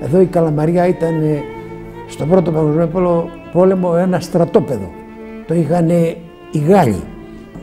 [0.00, 1.42] Εδώ η Καλαμαριά ήταν ε,
[2.08, 4.90] στον πρώτο παγκοσμίο πόλεμο ένα στρατόπεδο.
[5.46, 5.88] Το είχαν
[6.50, 7.02] οι Γάλλοι.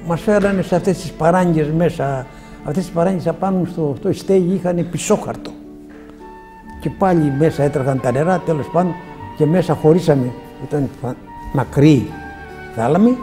[0.08, 2.26] Μας φέρανε σε αυτές τις παράγγες μέσα,
[2.64, 5.52] αυτές τις παράγγες απάνω στο, στο στέγη είχαν πισόχαρτο.
[6.82, 8.94] Και πάλι μέσα έτρεχαν τα νερά, τέλος πάντων,
[9.38, 10.32] και μέσα χωρίσαμε,
[10.68, 10.90] ήταν
[11.54, 12.08] μακρύ
[12.76, 13.18] θάλαμη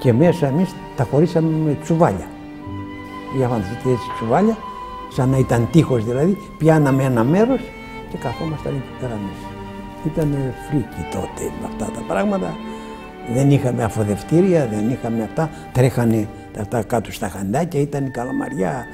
[0.00, 2.26] και μέσα εμείς τα χωρίσαμε με τσουβάλια.
[3.36, 4.56] Είχαμε έτσι τσουβάλια
[5.12, 7.60] σαν να ήταν τείχος δηλαδή, πιάναμε ένα μέρος
[8.10, 9.48] και καθόμασταν εκεί πέρα μέσα.
[10.06, 12.56] Ήταν φρίκι τότε με αυτά τα πράγματα.
[13.34, 15.50] Δεν είχαμε αφοδευτήρια, δεν είχαμε αυτά.
[15.72, 16.28] Τρέχανε
[16.60, 18.84] αυτά κάτω στα χαντάκια, ήταν η καλαμαριά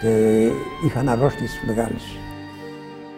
[0.00, 0.48] και
[0.86, 2.16] είχαν αρρώστιες μεγάλες.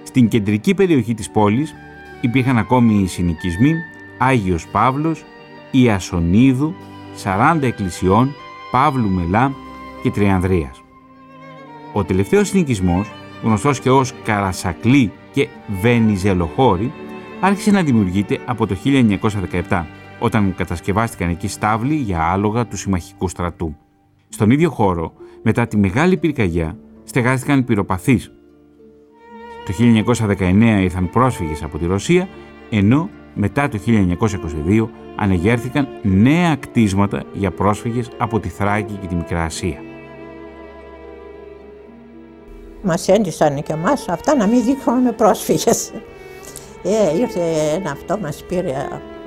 [0.02, 1.74] Στην κεντρική περιοχή της πόλης
[2.20, 3.74] υπήρχαν ακόμη οι συνοικισμοί
[4.18, 5.24] Άγιος Παύλος,
[5.70, 6.74] Ιασονίδου,
[7.22, 8.34] 40 εκκλησιών,
[8.70, 9.52] Παύλου Μελά
[10.02, 10.81] και Τριανδρίας.
[11.92, 13.10] Ο τελευταίος συνοικισμός,
[13.42, 15.48] γνωστός και ως Καρασακλή και
[15.80, 16.92] Βενιζελοχώρη,
[17.40, 18.76] άρχισε να δημιουργείται από το
[19.68, 19.86] 1917,
[20.18, 23.76] όταν κατασκευάστηκαν εκεί στάβλοι για άλογα του συμμαχικού στρατού.
[24.28, 28.32] Στον ίδιο χώρο, μετά τη Μεγάλη Πυρκαγιά, στεγάστηκαν πυροπαθείς.
[29.66, 32.28] Το 1919 ήρθαν πρόσφυγες από τη Ρωσία,
[32.70, 39.44] ενώ μετά το 1922 ανεγέρθηκαν νέα κτίσματα για πρόσφυγες από τη Θράκη και τη Μικρά
[39.44, 39.91] Ασία.
[42.82, 45.90] Μας έντυσαν και εμάς αυτά να μην δείχνουμε με πρόσφυγες.
[46.82, 47.40] Ε, ήρθε
[47.74, 48.74] ένα αυτό, μας πήρε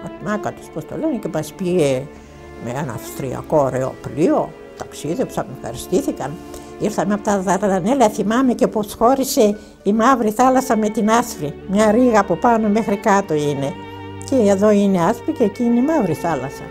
[0.05, 2.07] ατμάκατος, πώς το λένε, και μας πήγε
[2.63, 6.31] με ένα αυστριακό ωραίο πλοίο, ταξίδεψαμε, ευχαριστήθηκαν.
[6.79, 11.53] Ήρθαμε από τα Δαρδανέλα, θυμάμαι και πως χώρισε η μαύρη θάλασσα με την άσπρη.
[11.67, 13.73] Μια ρίγα από πάνω μέχρι κάτω είναι.
[14.29, 16.63] Και εδώ είναι άσπρη και εκεί είναι η μαύρη θάλασσα.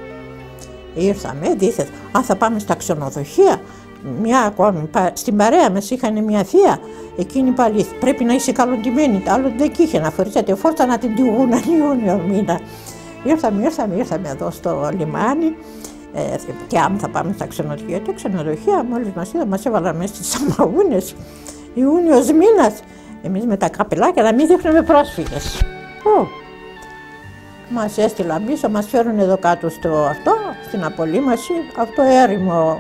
[0.95, 3.61] Ήρθαμε, αντίθετα, αν θα πάμε στα ξενοδοχεία,
[4.23, 6.79] μια ακόμη, στην παρέα μας είχαν μια θεία,
[7.19, 11.51] εκείνη πάλι πρέπει να είσαι καλοντημένη, άλλο δεν είχε να φορήσατε φόρτα να την τυγούν
[11.79, 12.61] Ιούνιο μήνα.
[13.25, 15.57] Ήρθαμε, ήρθαμε, ήρθαμε εδώ στο λιμάνι
[16.15, 16.37] ε,
[16.67, 20.35] και αν θα πάμε στα ξενοδοχεία, τα ξενοδοχεία μόλις μας είδα μας έβαλαν μέσα στις
[20.35, 21.15] αμαγούνες,
[21.75, 22.81] Ιούνιος μήνας,
[23.23, 25.63] εμείς με τα καπελάκια να μην δείχνουμε πρόσφυγες.
[26.05, 26.27] Ω,
[27.69, 30.33] μας έστειλαν πίσω, μας φέρουν εδώ κάτω στο αυτό,
[30.67, 32.79] στην απολύμαση, αυτό έρημο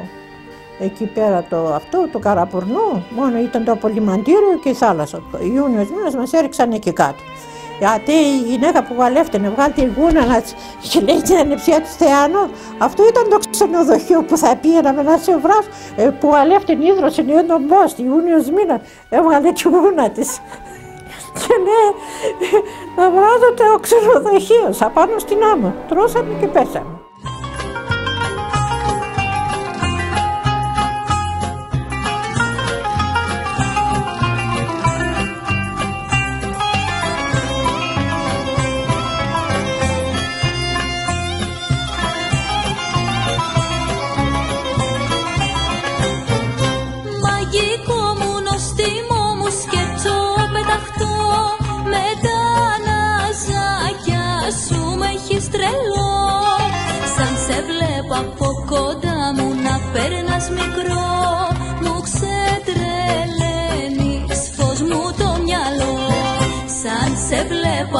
[0.78, 5.22] εκεί πέρα το αυτό, το καραπουρνού, μόνο ήταν το απολυμαντήριο και η θάλασσα.
[5.40, 7.22] Ιούνιος μήνας μας έριξαν εκεί κάτω.
[7.78, 10.42] Γιατί η γυναίκα που βαλεύτηκε βγάλει τη γούνα να
[10.90, 15.36] και λέει την ανεψιά του Θεάνο, αυτό ήταν το ξενοδοχείο που θα πήγαιναμε να σε
[15.36, 20.40] βράσω, ε, που βαλεύτηκε ίδρωσε νέο τον Μπόστη, Ιούνιος μήνα, έβγαλε τη γούνα της.
[21.34, 21.90] Και λέει,
[22.96, 25.74] να βράζω το ξενοδοχείο, σαν πάνω στην άμμο.
[25.88, 26.93] Τρώσαμε και πέσαμε.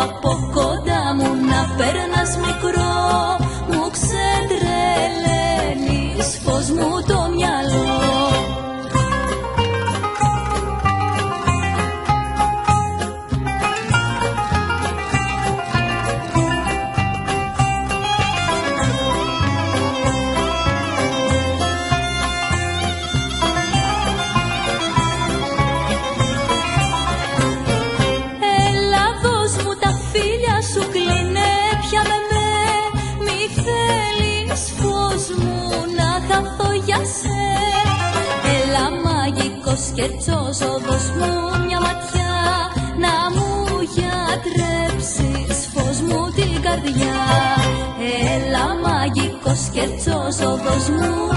[0.05, 2.95] Από κοντά μου να περνάς μικρό.
[3.71, 7.19] Μου ξετρελαίνεις φως μου το
[39.97, 42.35] σκερτσός οδός μου μια ματιά
[42.99, 47.19] να μου γιατρέψεις φως μου την καρδιά.
[48.35, 51.34] Έλα μαγικός σκερτσός οδός μου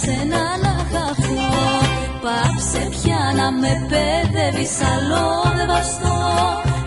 [0.00, 1.52] σένα να χαθώ
[2.22, 5.24] Πάψε πια να με παιδεύεις άλλο
[5.56, 6.18] δεν βαστώ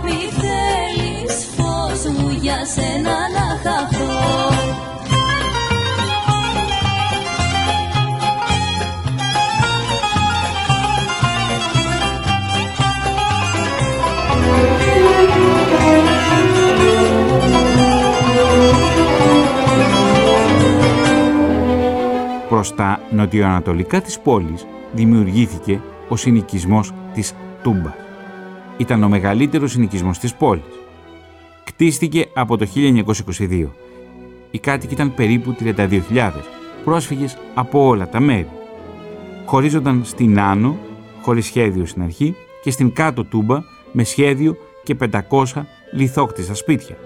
[0.04, 4.95] Μη θέλεις φως μου για σένα να χαθώ
[22.66, 27.94] Προς τα νοτιοανατολικά της πόλης δημιουργήθηκε ο συνοικισμός της Τούμπας.
[28.78, 30.64] Ήταν ο μεγαλύτερος συνοικισμός της πόλης.
[31.64, 33.72] Κτίστηκε από το 1922.
[34.52, 36.32] Οι κάτοικοι ήταν περίπου 32.000,
[36.84, 38.50] πρόσφυγες από όλα τα μέρη.
[39.46, 40.78] Χωρίζονταν στην Άνω,
[41.22, 44.96] χωρίς σχέδιο στην αρχή, και στην Κάτω Τούμπα με σχέδιο και
[45.30, 46.98] 500 λιθόκτιστα σπίτια.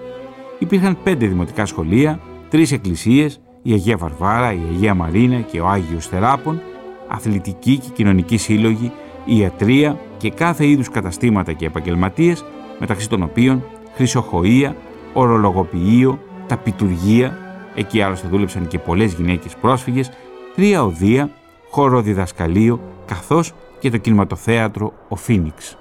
[0.60, 6.07] Υπήρχαν πέντε δημοτικά σχολεία, τρεις εκκλησίες, η Αγία Βαρβάρα, η Αγία Μαρίνα και ο Άγιος
[6.07, 6.62] Θεράπων,
[7.07, 8.91] αθλητική και κοινωνική σύλλογη,
[9.26, 12.45] ιατρία και κάθε είδους καταστήματα και επαγγελματίες,
[12.80, 13.64] μεταξύ των οποίων
[13.97, 14.74] χρυσοχοΐα,
[15.14, 17.38] ορολογοποιείο, ταπιτουργία,
[17.76, 20.12] εκεί άλλωστε δούλεψαν και πολλές γυναίκες πρόσφυγες,
[20.55, 21.30] τρία οδεία,
[21.70, 25.78] χώρο διδασκαλείο, καθώς και το κινηματοθέατρο «Ο Φίνιξ».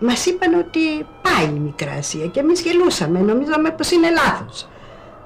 [0.00, 4.68] μας είπαν ότι πάει η Μικρά Ασία και εμείς γελούσαμε, νομίζαμε πως είναι λάθος.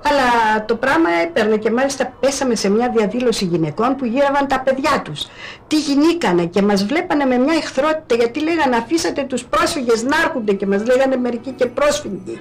[0.03, 5.03] Αλλά το πράγμα έπαιρνε και μάλιστα πέσαμε σε μια διαδήλωση γυναικών που γύραβαν τα παιδιά
[5.05, 5.27] τους.
[5.67, 10.53] Τι γινήκανε και μας βλέπανε με μια εχθρότητα γιατί λέγανε αφήσατε τους πρόσφυγες να έρχονται
[10.53, 12.41] και μας λέγανε μερικοί και πρόσφυγοι.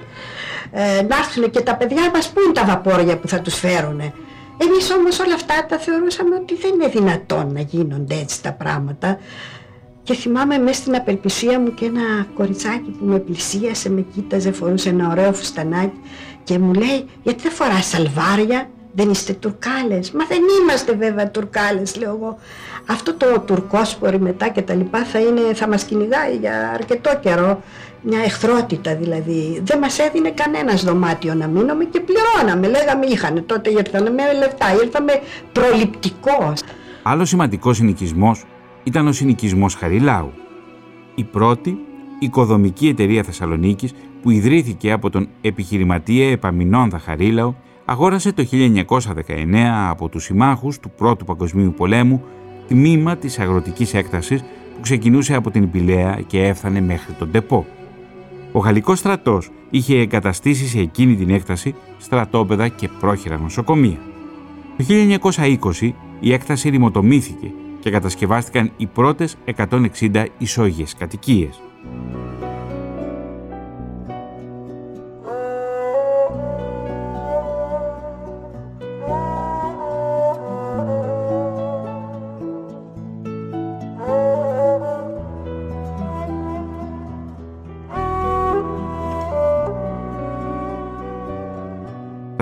[0.72, 4.12] Ε, να έρθουν και τα παιδιά μας πού είναι τα βαπόρια που θα τους φέρουνε.
[4.62, 9.18] Εμείς όμως όλα αυτά τα θεωρούσαμε ότι δεν είναι δυνατόν να γίνονται έτσι τα πράγματα.
[10.02, 14.88] Και θυμάμαι μέσα στην απελπισία μου και ένα κοριτσάκι που με πλησίασε, με κοίταζε, φορούσε
[14.88, 16.00] ένα ωραίο φουστανάκι
[16.44, 21.96] και μου λέει γιατί δεν φοράς σαλβάρια, δεν είστε τουρκάλες; Μα δεν είμαστε βέβαια τουρκάλες
[21.96, 22.38] λέω εγώ.
[22.86, 27.62] Αυτό το τουρκόσπορι μετά και τα λοιπά θα, είναι, θα μας κυνηγάει για αρκετό καιρό.
[28.02, 29.60] Μια εχθρότητα δηλαδή.
[29.64, 32.68] Δεν μας έδινε κανένας δωμάτιο να μείνουμε και πληρώναμε.
[32.68, 35.12] Λέγαμε είχανε τότε ήρθανε με λεφτά, ήρθαμε
[35.52, 36.62] προληπτικός.
[37.02, 38.44] Άλλος σημαντικός συνοικισμός
[38.82, 40.32] ήταν ο συνοικισμός Χαριλάου.
[41.14, 41.78] Η πρώτη
[42.18, 47.54] οικοδομική εταιρεία Θεσσαλονίκης που ιδρύθηκε από τον επιχειρηματία Επαμινόνδα Χαρίλαο
[47.84, 48.86] αγόρασε το 1919
[49.88, 52.22] από τους συμμάχους του Πρώτου Παγκοσμίου Πολέμου
[52.68, 57.66] τμήμα της αγροτικής έκτασης που ξεκινούσε από την Πηλαία και έφτανε μέχρι τον Τεπό.
[58.52, 63.98] Ο Γαλλικός στρατός είχε εγκαταστήσει σε εκείνη την έκταση στρατόπεδα και πρόχειρα νοσοκομεία.
[64.76, 64.84] Το
[65.80, 71.60] 1920 η έκταση ρημοτομήθηκε και κατασκευάστηκαν οι πρώτες 160 ισόγειες κατοικίες.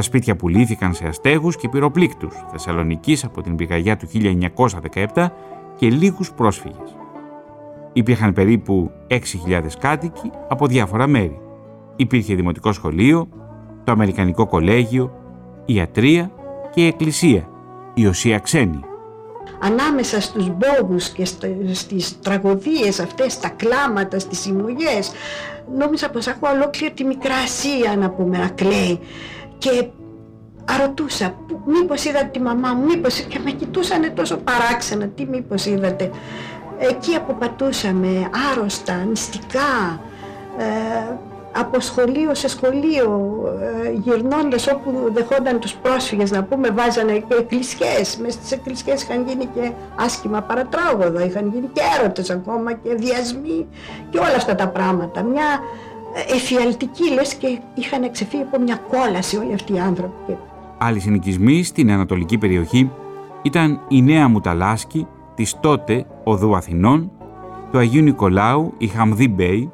[0.09, 4.09] Σπίτια πουλήθηκαν σε αστέγους και πυροπλήκτους Θεσσαλονικής από την πηγαγιά του
[5.15, 5.27] 1917
[5.77, 6.97] και λίγους πρόσφυγες.
[7.93, 11.41] Υπήρχαν περίπου 6.000 κάτοικοι από διάφορα μέρη.
[11.97, 13.29] Υπήρχε δημοτικό σχολείο,
[13.85, 15.13] το Αμερικανικό κολέγιο,
[15.65, 16.31] ιατρία
[16.71, 17.49] και η εκκλησία,
[17.95, 18.81] η Οσία Ξένη.
[19.61, 21.25] Ανάμεσα στους μπόγους και
[21.73, 25.13] στις τραγωδίες αυτές, τα κλάματα, στις συμμογές,
[25.79, 29.01] νόμιζα πως ακούω ολόκληρη τη Μικρά Ασία να πούμε να κλαίει
[29.59, 29.89] και
[30.69, 36.11] αρωτούσα μήπως είδατε τη μαμά μου, μήπως και με κοιτούσανε τόσο παράξενα, τι μήπως είδατε.
[36.79, 40.01] Εκεί αποπατούσαμε άρρωστα, νηστικά,
[40.59, 41.17] ε,
[41.53, 43.39] από σχολείο σε σχολείο,
[43.85, 48.17] ε, γυρνώντας όπου δεχόνταν τους πρόσφυγες να πούμε, βάζανε και εκκλησιές.
[48.17, 53.67] Μες στις εκκλησιές είχαν γίνει και άσχημα παρατράγωδα, είχαν γίνει και έρωτες ακόμα και διασμοί
[54.11, 55.23] και όλα αυτά τα πράγματα.
[55.23, 55.61] Μια
[56.35, 60.39] εφιαλτική λες και είχαν εξεφύγει από μια κόλαση όλοι αυτοί οι άνθρωποι.
[60.79, 62.91] Άλλοι συνοικισμοί στην ανατολική περιοχή
[63.43, 67.11] ήταν η Νέα Μουταλάσκη της τότε Οδού Αθηνών,
[67.71, 69.71] του Αγίου Νικολάου, η Χαμδί Μπέη,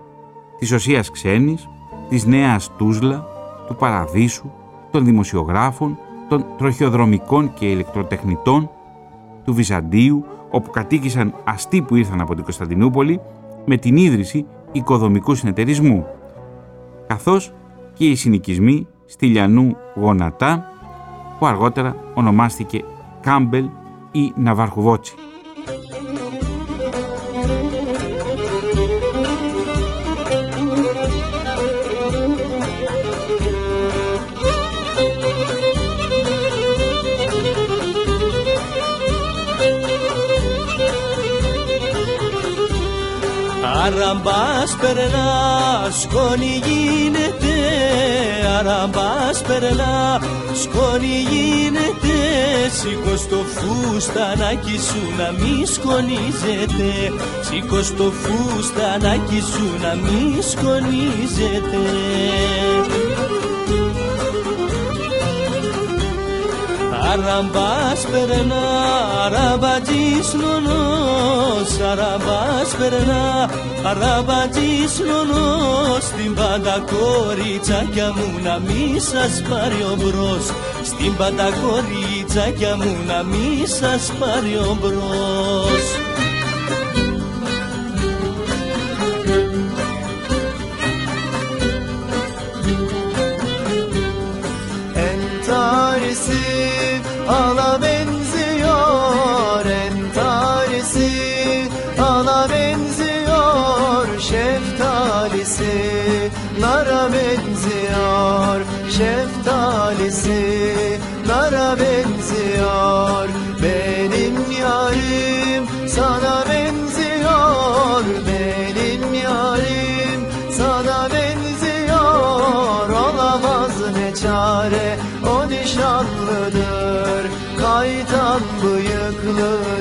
[0.58, 1.68] της Οσίας Ξένης,
[2.08, 3.26] της Νέας Τούσλα,
[3.66, 4.50] του Παραδείσου,
[4.90, 5.98] των δημοσιογράφων,
[6.28, 8.70] των τροχιοδρομικών και ηλεκτροτεχνητών,
[9.44, 13.20] του Βυζαντίου, όπου κατοίκησαν αστεί που ήρθαν από την Κωνσταντινούπολη
[13.64, 16.06] με την ίδρυση οικοδομικού συνεταιρισμού.
[17.06, 17.52] Καθώς
[17.94, 20.68] και οι συνοικισμοί στη Λιανού Γονατά
[21.38, 22.84] που αργότερα ονομάστηκε
[23.20, 23.68] Κάμπελ
[24.10, 25.14] ή Ναβαρχουβότσι.
[43.84, 45.53] Αραμπάς περνά,
[45.90, 47.54] σκόνη γίνεται
[48.58, 50.20] Αραμπάς περνά,
[50.54, 52.14] σκόνη γίνεται
[52.70, 57.12] Σήκω στο φουστανάκι σου να μη σκονίζεται.
[57.40, 61.78] Σήκω στο φουστανάκι σου να μη σκονίζεται
[67.14, 68.64] Αραμπάς περνά,
[69.24, 73.50] αραμπατζής νονός Αραμπάς περνά,
[73.82, 80.44] αραμπατζής νονός Στην πάντα κοριτσάκια μου να μη σας πάρει ο μπρος.
[80.84, 86.03] Στην πάντα κοριτσάκια μου να μη σας πάρει ο μπρος
[97.26, 97.93] all of it.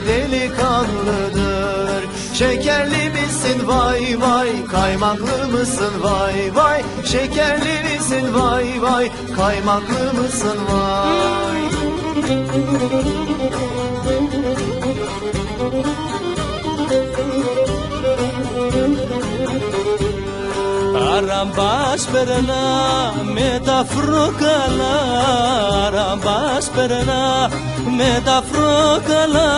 [0.09, 10.59] delikanlıdır Şekerli misin vay vay kaymaklı mısın vay vay Şekerli misin vay vay kaymaklı mısın
[10.69, 11.69] vay
[21.19, 22.67] Αραμπάς περνά
[23.35, 24.97] με τα φρόκαλα
[25.87, 27.51] Αραμπάς περνά
[27.86, 29.52] με τα φρόκαλα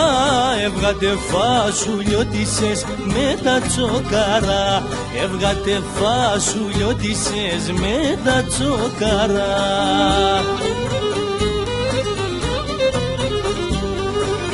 [0.64, 4.86] Έβγατε φασουλιώτησες με τα τσοκαρά
[5.24, 9.54] Έβγατε φασουλιώτησες με τα τσοκαρά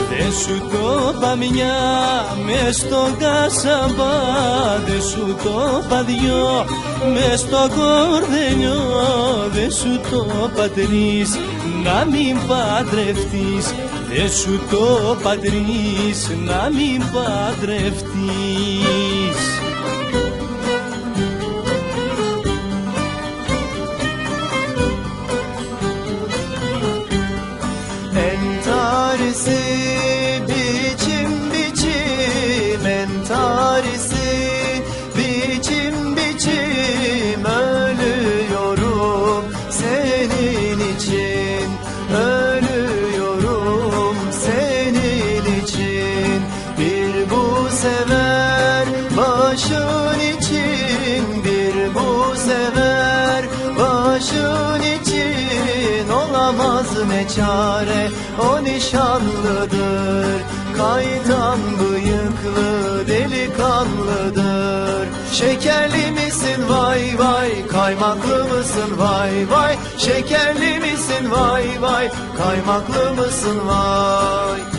[0.08, 1.74] Δεν σου το είπα μια
[2.44, 4.14] μες στον κασαμπά
[4.86, 6.64] Δεν σου το είπα δυο
[7.12, 8.80] μες στο κορδελιό
[9.52, 11.38] Δεν σου το είπα τρεις
[11.84, 13.74] να μην παντρευτείς
[14.08, 19.21] Δεν σου το είπα τρεις να μην παντρευτείς
[48.82, 53.44] sever başın için Bir bu sever.
[53.78, 60.42] Başın için Olamaz ne çare o nişanlıdır.
[60.76, 65.08] Kaytan bıyıklı delikanlıdır.
[65.32, 66.68] Şekerli misin?
[66.68, 67.66] Vay vay.
[67.66, 68.98] Kaymaklı mısın?
[68.98, 69.76] Vay vay.
[69.98, 71.30] Şekerli misin?
[71.30, 72.10] Vay vay.
[72.38, 73.58] Kaymaklı mısın?
[73.66, 74.71] Vay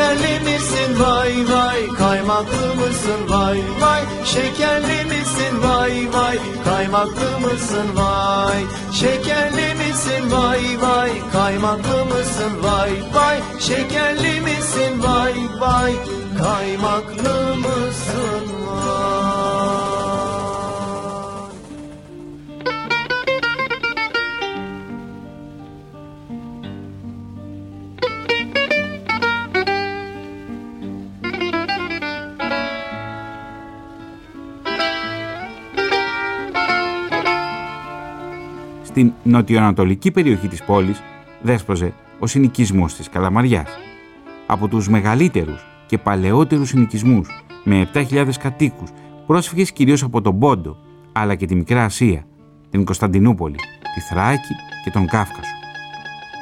[0.00, 1.00] Şekerli misin?
[1.00, 1.86] Vay vay.
[1.98, 3.20] Kaymaklı mısın?
[3.28, 4.02] Vay vay.
[4.24, 5.62] Şekerli misin?
[5.62, 6.38] Vay vay.
[6.64, 7.86] Kaymaklı mısın?
[7.96, 8.64] Vay.
[8.92, 10.30] Şekerli misin?
[10.30, 11.10] Vay vay.
[11.32, 12.52] Kaymaklı mısın?
[12.62, 13.40] Vay vay.
[13.58, 15.02] Şekerli misin?
[15.02, 15.94] Vay vay.
[16.38, 18.44] Kaymaklı mısın?
[18.66, 19.09] Vay
[39.00, 41.02] Στην νοτιοανατολική περιοχή της πόλης
[41.42, 43.68] δέσποζε ο συνοικισμός της Καλαμαριάς.
[44.46, 47.28] Από τους μεγαλύτερους και παλαιότερους συνοικισμούς
[47.64, 48.90] με 7.000 κατοίκους,
[49.26, 50.76] πρόσφυγες κυρίως από τον Πόντο,
[51.12, 52.26] αλλά και τη Μικρά Ασία,
[52.70, 53.56] την Κωνσταντινούπολη,
[53.94, 55.52] τη Θράκη και τον Κάφκασο.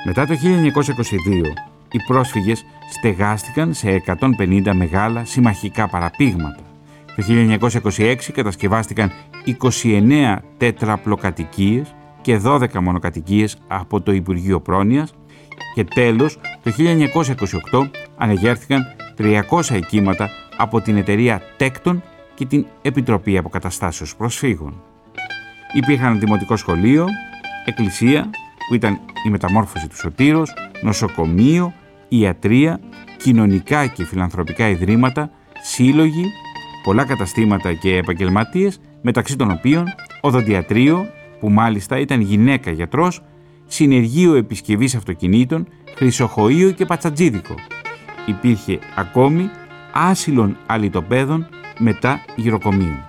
[0.06, 1.54] Μετά το 1922,
[1.92, 6.62] οι πρόσφυγες στεγάστηκαν σε 150 μεγάλα συμμαχικά παραπήγματα.
[7.16, 7.24] Το
[7.96, 9.12] 1926 κατασκευάστηκαν
[9.82, 11.92] 29 τέτραπλοκατοικίες
[12.28, 15.14] και 12 μονοκατοικίες από το Υπουργείο Πρόνοιας
[15.74, 16.72] και τέλος το
[17.70, 18.84] 1928 ανεγέρθηκαν
[19.18, 22.02] 300 οικήματα από την εταιρεία Τέκτον
[22.34, 24.82] και την Επιτροπή Αποκαταστάσεως Προσφύγων.
[25.72, 27.06] Υπήρχαν δημοτικό σχολείο,
[27.64, 28.30] εκκλησία
[28.68, 31.72] που ήταν η μεταμόρφωση του Σωτήρος, νοσοκομείο,
[32.08, 32.80] ιατρία,
[33.16, 35.30] κοινωνικά και φιλανθρωπικά ιδρύματα,
[35.62, 36.24] σύλλογοι,
[36.84, 39.84] πολλά καταστήματα και επαγγελματίες, μεταξύ των οποίων
[40.20, 41.06] οδοντιατρίο,
[41.40, 43.22] που μάλιστα ήταν γυναίκα γιατρός,
[43.66, 47.54] συνεργείο επισκευής αυτοκινήτων, χρυσοχοείο και πατσατζίδικο.
[48.26, 49.50] Υπήρχε ακόμη
[49.92, 51.46] άσυλων αλυτοπαίδων
[51.78, 53.07] μετά γυροκομείων.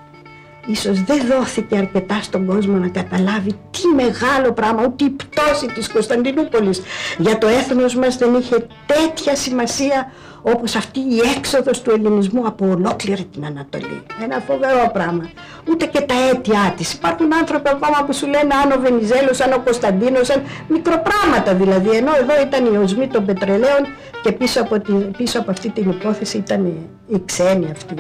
[0.72, 5.91] Ίσως δεν δόθηκε αρκετά στον κόσμο να καταλάβει τι μεγάλο πράγμα, ούτε η πτώση της
[5.91, 6.82] Κωνσταντινούπολης
[7.17, 10.11] για το έθνος μας δεν είχε τέτοια σημασία
[10.41, 14.03] όπως αυτή η έξοδος του ελληνισμού από ολόκληρη την Ανατολή.
[14.24, 15.30] Ένα φοβερό πράγμα.
[15.70, 16.93] Ούτε και τα αίτια της.
[16.93, 21.89] Υπάρχουν άνθρωποι ακόμα που σου λένε αν ο Βενιζέλος, αν ο Κωνσταντίνος, αν μικροπράγματα δηλαδή.
[21.89, 23.82] Ενώ εδώ ήταν οι οσμοί των πετρελαίων
[24.24, 27.93] και πίσω από, τη, πίσω από αυτή την υπόθεση ήταν οι, οι ξένοι αυτοί.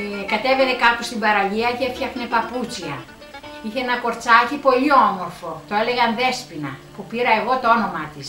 [0.00, 2.96] Ε, κατέβαινε κάπου στην παραλία και έφτιαχνε παπούτσια.
[3.64, 8.26] Είχε ένα κορτσάκι πολύ όμορφο, το έλεγαν Δέσποινα, που πήρα εγώ το όνομά της.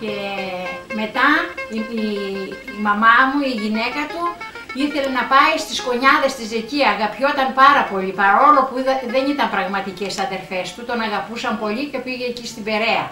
[0.00, 0.14] Και
[1.00, 1.28] μετά
[1.76, 2.04] η, η,
[2.76, 4.22] η μαμά μου, η γυναίκα του,
[4.82, 9.46] ήθελε να πάει στις κονιάδες της εκεί, αγαπιόταν πάρα πολύ, παρόλο που είδα- δεν ήταν
[9.56, 13.06] πραγματικές αδερφές του, τον αγαπούσαν πολύ και πήγε εκεί στην Περαία.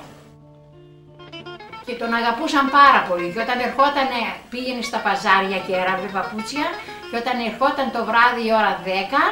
[1.86, 4.09] Και τον αγαπούσαν πάρα πολύ και όταν ερχόταν,
[4.53, 6.66] πήγαινε στα παζάρια και έραβε παπούτσια
[7.09, 9.24] και όταν ερχόταν το βράδυ η ώρα 10,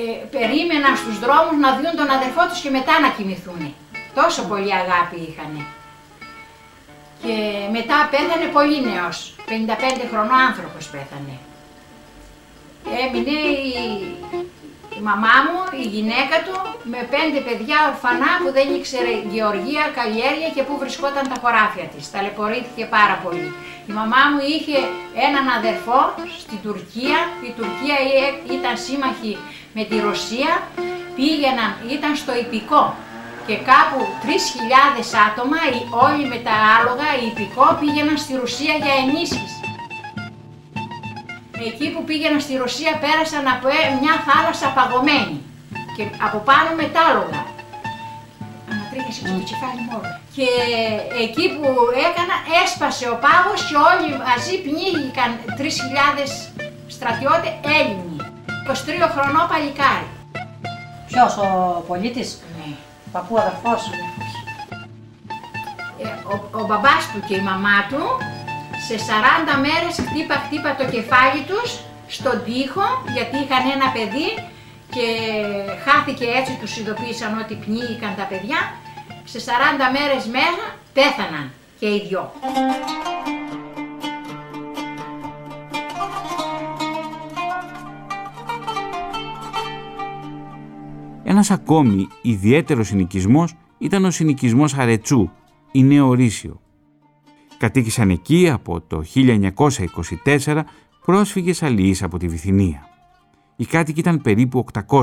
[0.36, 3.62] περίμεναν στους δρόμους να δουν τον αδερφό τους και μετά να κοιμηθούν.
[4.18, 5.62] Τόσο πολύ αγάπη είχανε.
[7.22, 7.34] Και
[7.76, 11.36] μετά πέθανε πολύ νέος, 55 χρονών άνθρωπος πέθανε.
[13.02, 13.36] Έμεινε
[13.70, 13.76] η,
[14.98, 16.54] η μαμά μου, η γυναίκα του,
[16.92, 22.02] με πέντε παιδιά ορφανά που δεν ήξερε γεωργία, καλλιέργεια και πού βρισκόταν τα χωράφια της.
[22.12, 23.48] Ταλαιπωρήθηκε πάρα πολύ.
[23.90, 24.78] Η μαμά μου είχε
[25.28, 26.00] έναν αδερφό
[26.42, 27.18] στην Τουρκία,
[27.48, 29.32] η Τουρκία ε- ήταν σύμμαχη
[29.76, 30.50] με τη Ρωσία,
[31.16, 32.82] πήγαιναν, ήταν στο υπηκό
[33.46, 38.94] και κάπου 3.000 άτομα, οι- όλοι με τα άλογα, οι υπηκό πήγαιναν στη Ρωσία για
[39.04, 39.61] ενίσχυση.
[41.70, 45.36] Εκεί που πήγαιναν στη Ρωσία πέρασαν από ε- μια θάλασσα παγωμένη
[45.96, 47.40] και από πάνω μετάλογα.
[48.70, 50.08] Ανατρίχεσαι στο κεφάλι μόνο.
[50.36, 50.48] Και
[51.24, 51.68] εκεί που
[52.08, 56.26] έκανα έσπασε ο πάγος και όλοι μαζί πνίγηκαν 3.000
[56.94, 58.16] στρατιώτες Έλληνοι.
[58.66, 60.08] 23 χρονό παλικάρι.
[61.08, 61.48] Ποιος, ο
[61.88, 62.72] πολίτης; Ναι.
[63.12, 63.82] Παππού αδερφός.
[66.02, 68.02] Ε, ο, ο μπαμπάς του και η μαμά του
[68.86, 68.98] σε 40
[69.66, 74.28] μέρες χτύπα χτύπα το κεφάλι τους στον τοίχο γιατί είχαν ένα παιδί
[74.94, 75.06] και
[75.84, 78.60] χάθηκε έτσι τους ειδοποίησαν ότι πνίγηκαν τα παιδιά
[79.24, 79.50] σε 40
[79.96, 82.32] μέρες μέσα πέθαναν και οι δυο.
[91.24, 95.30] Ένας ακόμη ιδιαίτερος συνοικισμός ήταν ο συνοικισμός Αρετσού,
[95.72, 96.61] η Νεορίσιο.
[97.62, 99.02] Κατοίκησαν εκεί από το
[100.24, 100.60] 1924
[101.04, 102.88] πρόσφυγες αλληλείς από τη Βυθινία.
[103.56, 105.02] Οι κάτοικοι ήταν περίπου 800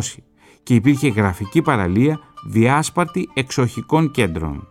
[0.64, 4.68] και υπήρχε γραφική παραλία διάσπαρτη εξοχικών κέντρων.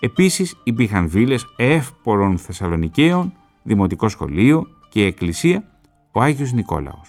[0.00, 5.64] Επίσης υπήρχαν βίλες εύπορων Θεσσαλονικαίων, δημοτικό σχολείο και εκκλησία
[6.12, 7.08] ο Άγιος Νικόλαος.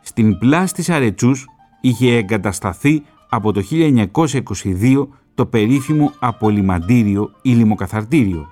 [0.00, 1.46] Στην πλάση της Αρετσούς
[1.80, 8.48] είχε εγκατασταθεί από το 1922 το περίφημο απολυμαντήριο ή λιμοκαθαρτήριο.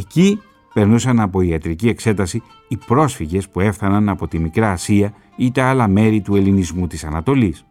[0.00, 0.40] Εκεί
[0.74, 5.88] περνούσαν από ιατρική εξέταση οι πρόσφυγες που έφταναν από τη Μικρά Ασία ή τα άλλα
[5.88, 7.64] μέρη του ελληνισμού της Ανατολής.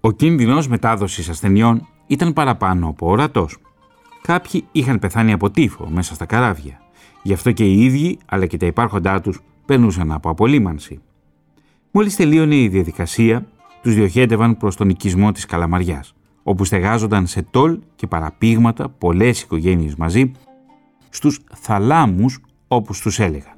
[0.00, 3.56] Ο κίνδυνος μετάδοσης ασθενειών ήταν παραπάνω από ορατός.
[4.22, 6.80] Κάποιοι είχαν πεθάνει από τύφο μέσα στα καράβια.
[7.22, 11.00] Γι' αυτό και οι ίδιοι, αλλά και τα υπάρχοντά τους, περνούσαν από απολύμανση.
[11.90, 13.46] Μόλις τελείωνε η διαδικασία,
[13.82, 19.94] τους διοχέτευαν προς τον οικισμό της Καλαμαριάς, όπου στεγάζονταν σε τόλ και παραπήγματα πολλές οικογένειες
[19.94, 20.32] μαζί,
[21.14, 23.52] στους θαλάμους όπως τους έλεγαν.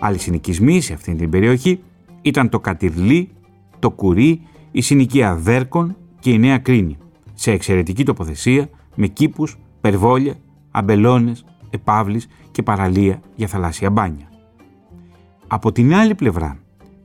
[0.00, 1.80] Άλλοι συνοικισμοί σε αυτήν την περιοχή
[2.22, 3.30] ήταν το Κατυρλί,
[3.78, 6.96] το Κουρί, η συνοικία Δέρκων και η Νέα Κρίνη,
[7.34, 10.34] σε εξαιρετική τοποθεσία με κήπους, περβόλια,
[10.70, 14.28] αμπελώνες, επάβλεις και παραλία για θαλάσσια μπάνια.
[15.46, 16.58] Από την άλλη πλευρά,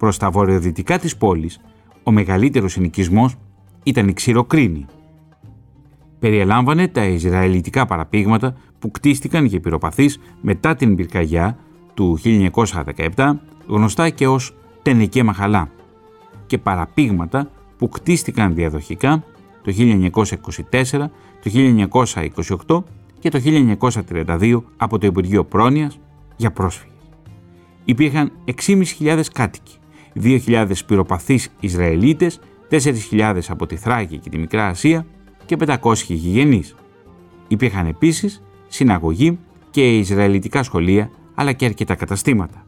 [0.03, 1.59] προς τα βορειοδυτικά της πόλης,
[2.03, 3.35] ο μεγαλύτερος συνοικισμός
[3.83, 4.85] ήταν η Ξηροκρίνη.
[6.19, 11.57] Περιελάμβανε τα Ισραηλιτικά παραπήγματα που κτίστηκαν για πυροπαθείς μετά την πυρκαγιά
[11.93, 12.19] του
[13.15, 15.69] 1917, γνωστά και ως Τενεκέ Μαχαλά,
[16.45, 19.23] και παραπήγματα που κτίστηκαν διαδοχικά
[19.61, 21.09] το 1924,
[21.43, 21.51] το
[22.67, 22.83] 1928
[23.19, 25.99] και το 1932 από το Υπουργείο Πρόνοιας
[26.35, 26.95] για πρόσφυγες.
[27.85, 29.77] Υπήρχαν 6.500 κάτοικοι,
[30.21, 32.39] 2.000 πυροπαθείς Ισραηλίτες,
[32.69, 35.05] 4.000 από τη Θράκη και τη Μικρά Ασία
[35.45, 36.75] και 500 γηγενείς.
[37.47, 39.39] Υπήρχαν επίσης συναγωγή
[39.69, 42.65] και Ισραηλιτικά σχολεία αλλά και αρκετά καταστήματα.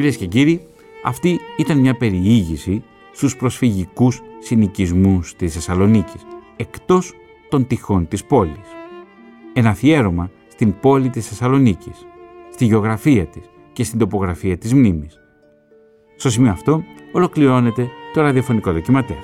[0.00, 0.60] Κυρίες και κύριοι,
[1.04, 2.82] αυτή ήταν μια περιήγηση
[3.12, 6.26] στους προσφυγικούς συνοικισμούς της Θεσσαλονίκης,
[6.56, 7.12] εκτός
[7.48, 8.68] των τυχών της πόλης.
[9.52, 12.06] Ένα αφιέρωμα στην πόλη της Θεσσαλονίκης,
[12.52, 15.18] στη γεωγραφία της και στην τοπογραφία της μνήμης.
[16.16, 19.18] Στο σημείο αυτό ολοκληρώνεται το ραδιοφωνικό ντοκιματέρ.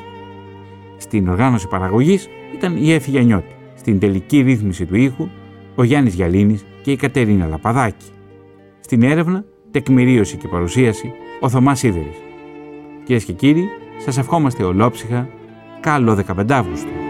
[0.97, 3.55] Στην οργάνωση παραγωγής ήταν η Έφη Γιαννιώτη.
[3.75, 5.29] Στην τελική ρύθμιση του ήχου
[5.75, 8.07] ο Γιάννης Γιαλίνης και η Κατερίνα Λαπαδάκη.
[8.81, 9.45] Στην έρευνα,
[9.77, 12.17] τεκμηρίωση και παρουσίαση ο Θωμάς Σίδερης.
[13.05, 13.69] Κυρίες και κύριοι,
[14.05, 15.29] σας ευχόμαστε ολόψυχα
[15.81, 17.06] καλό 15 Αύγουστο.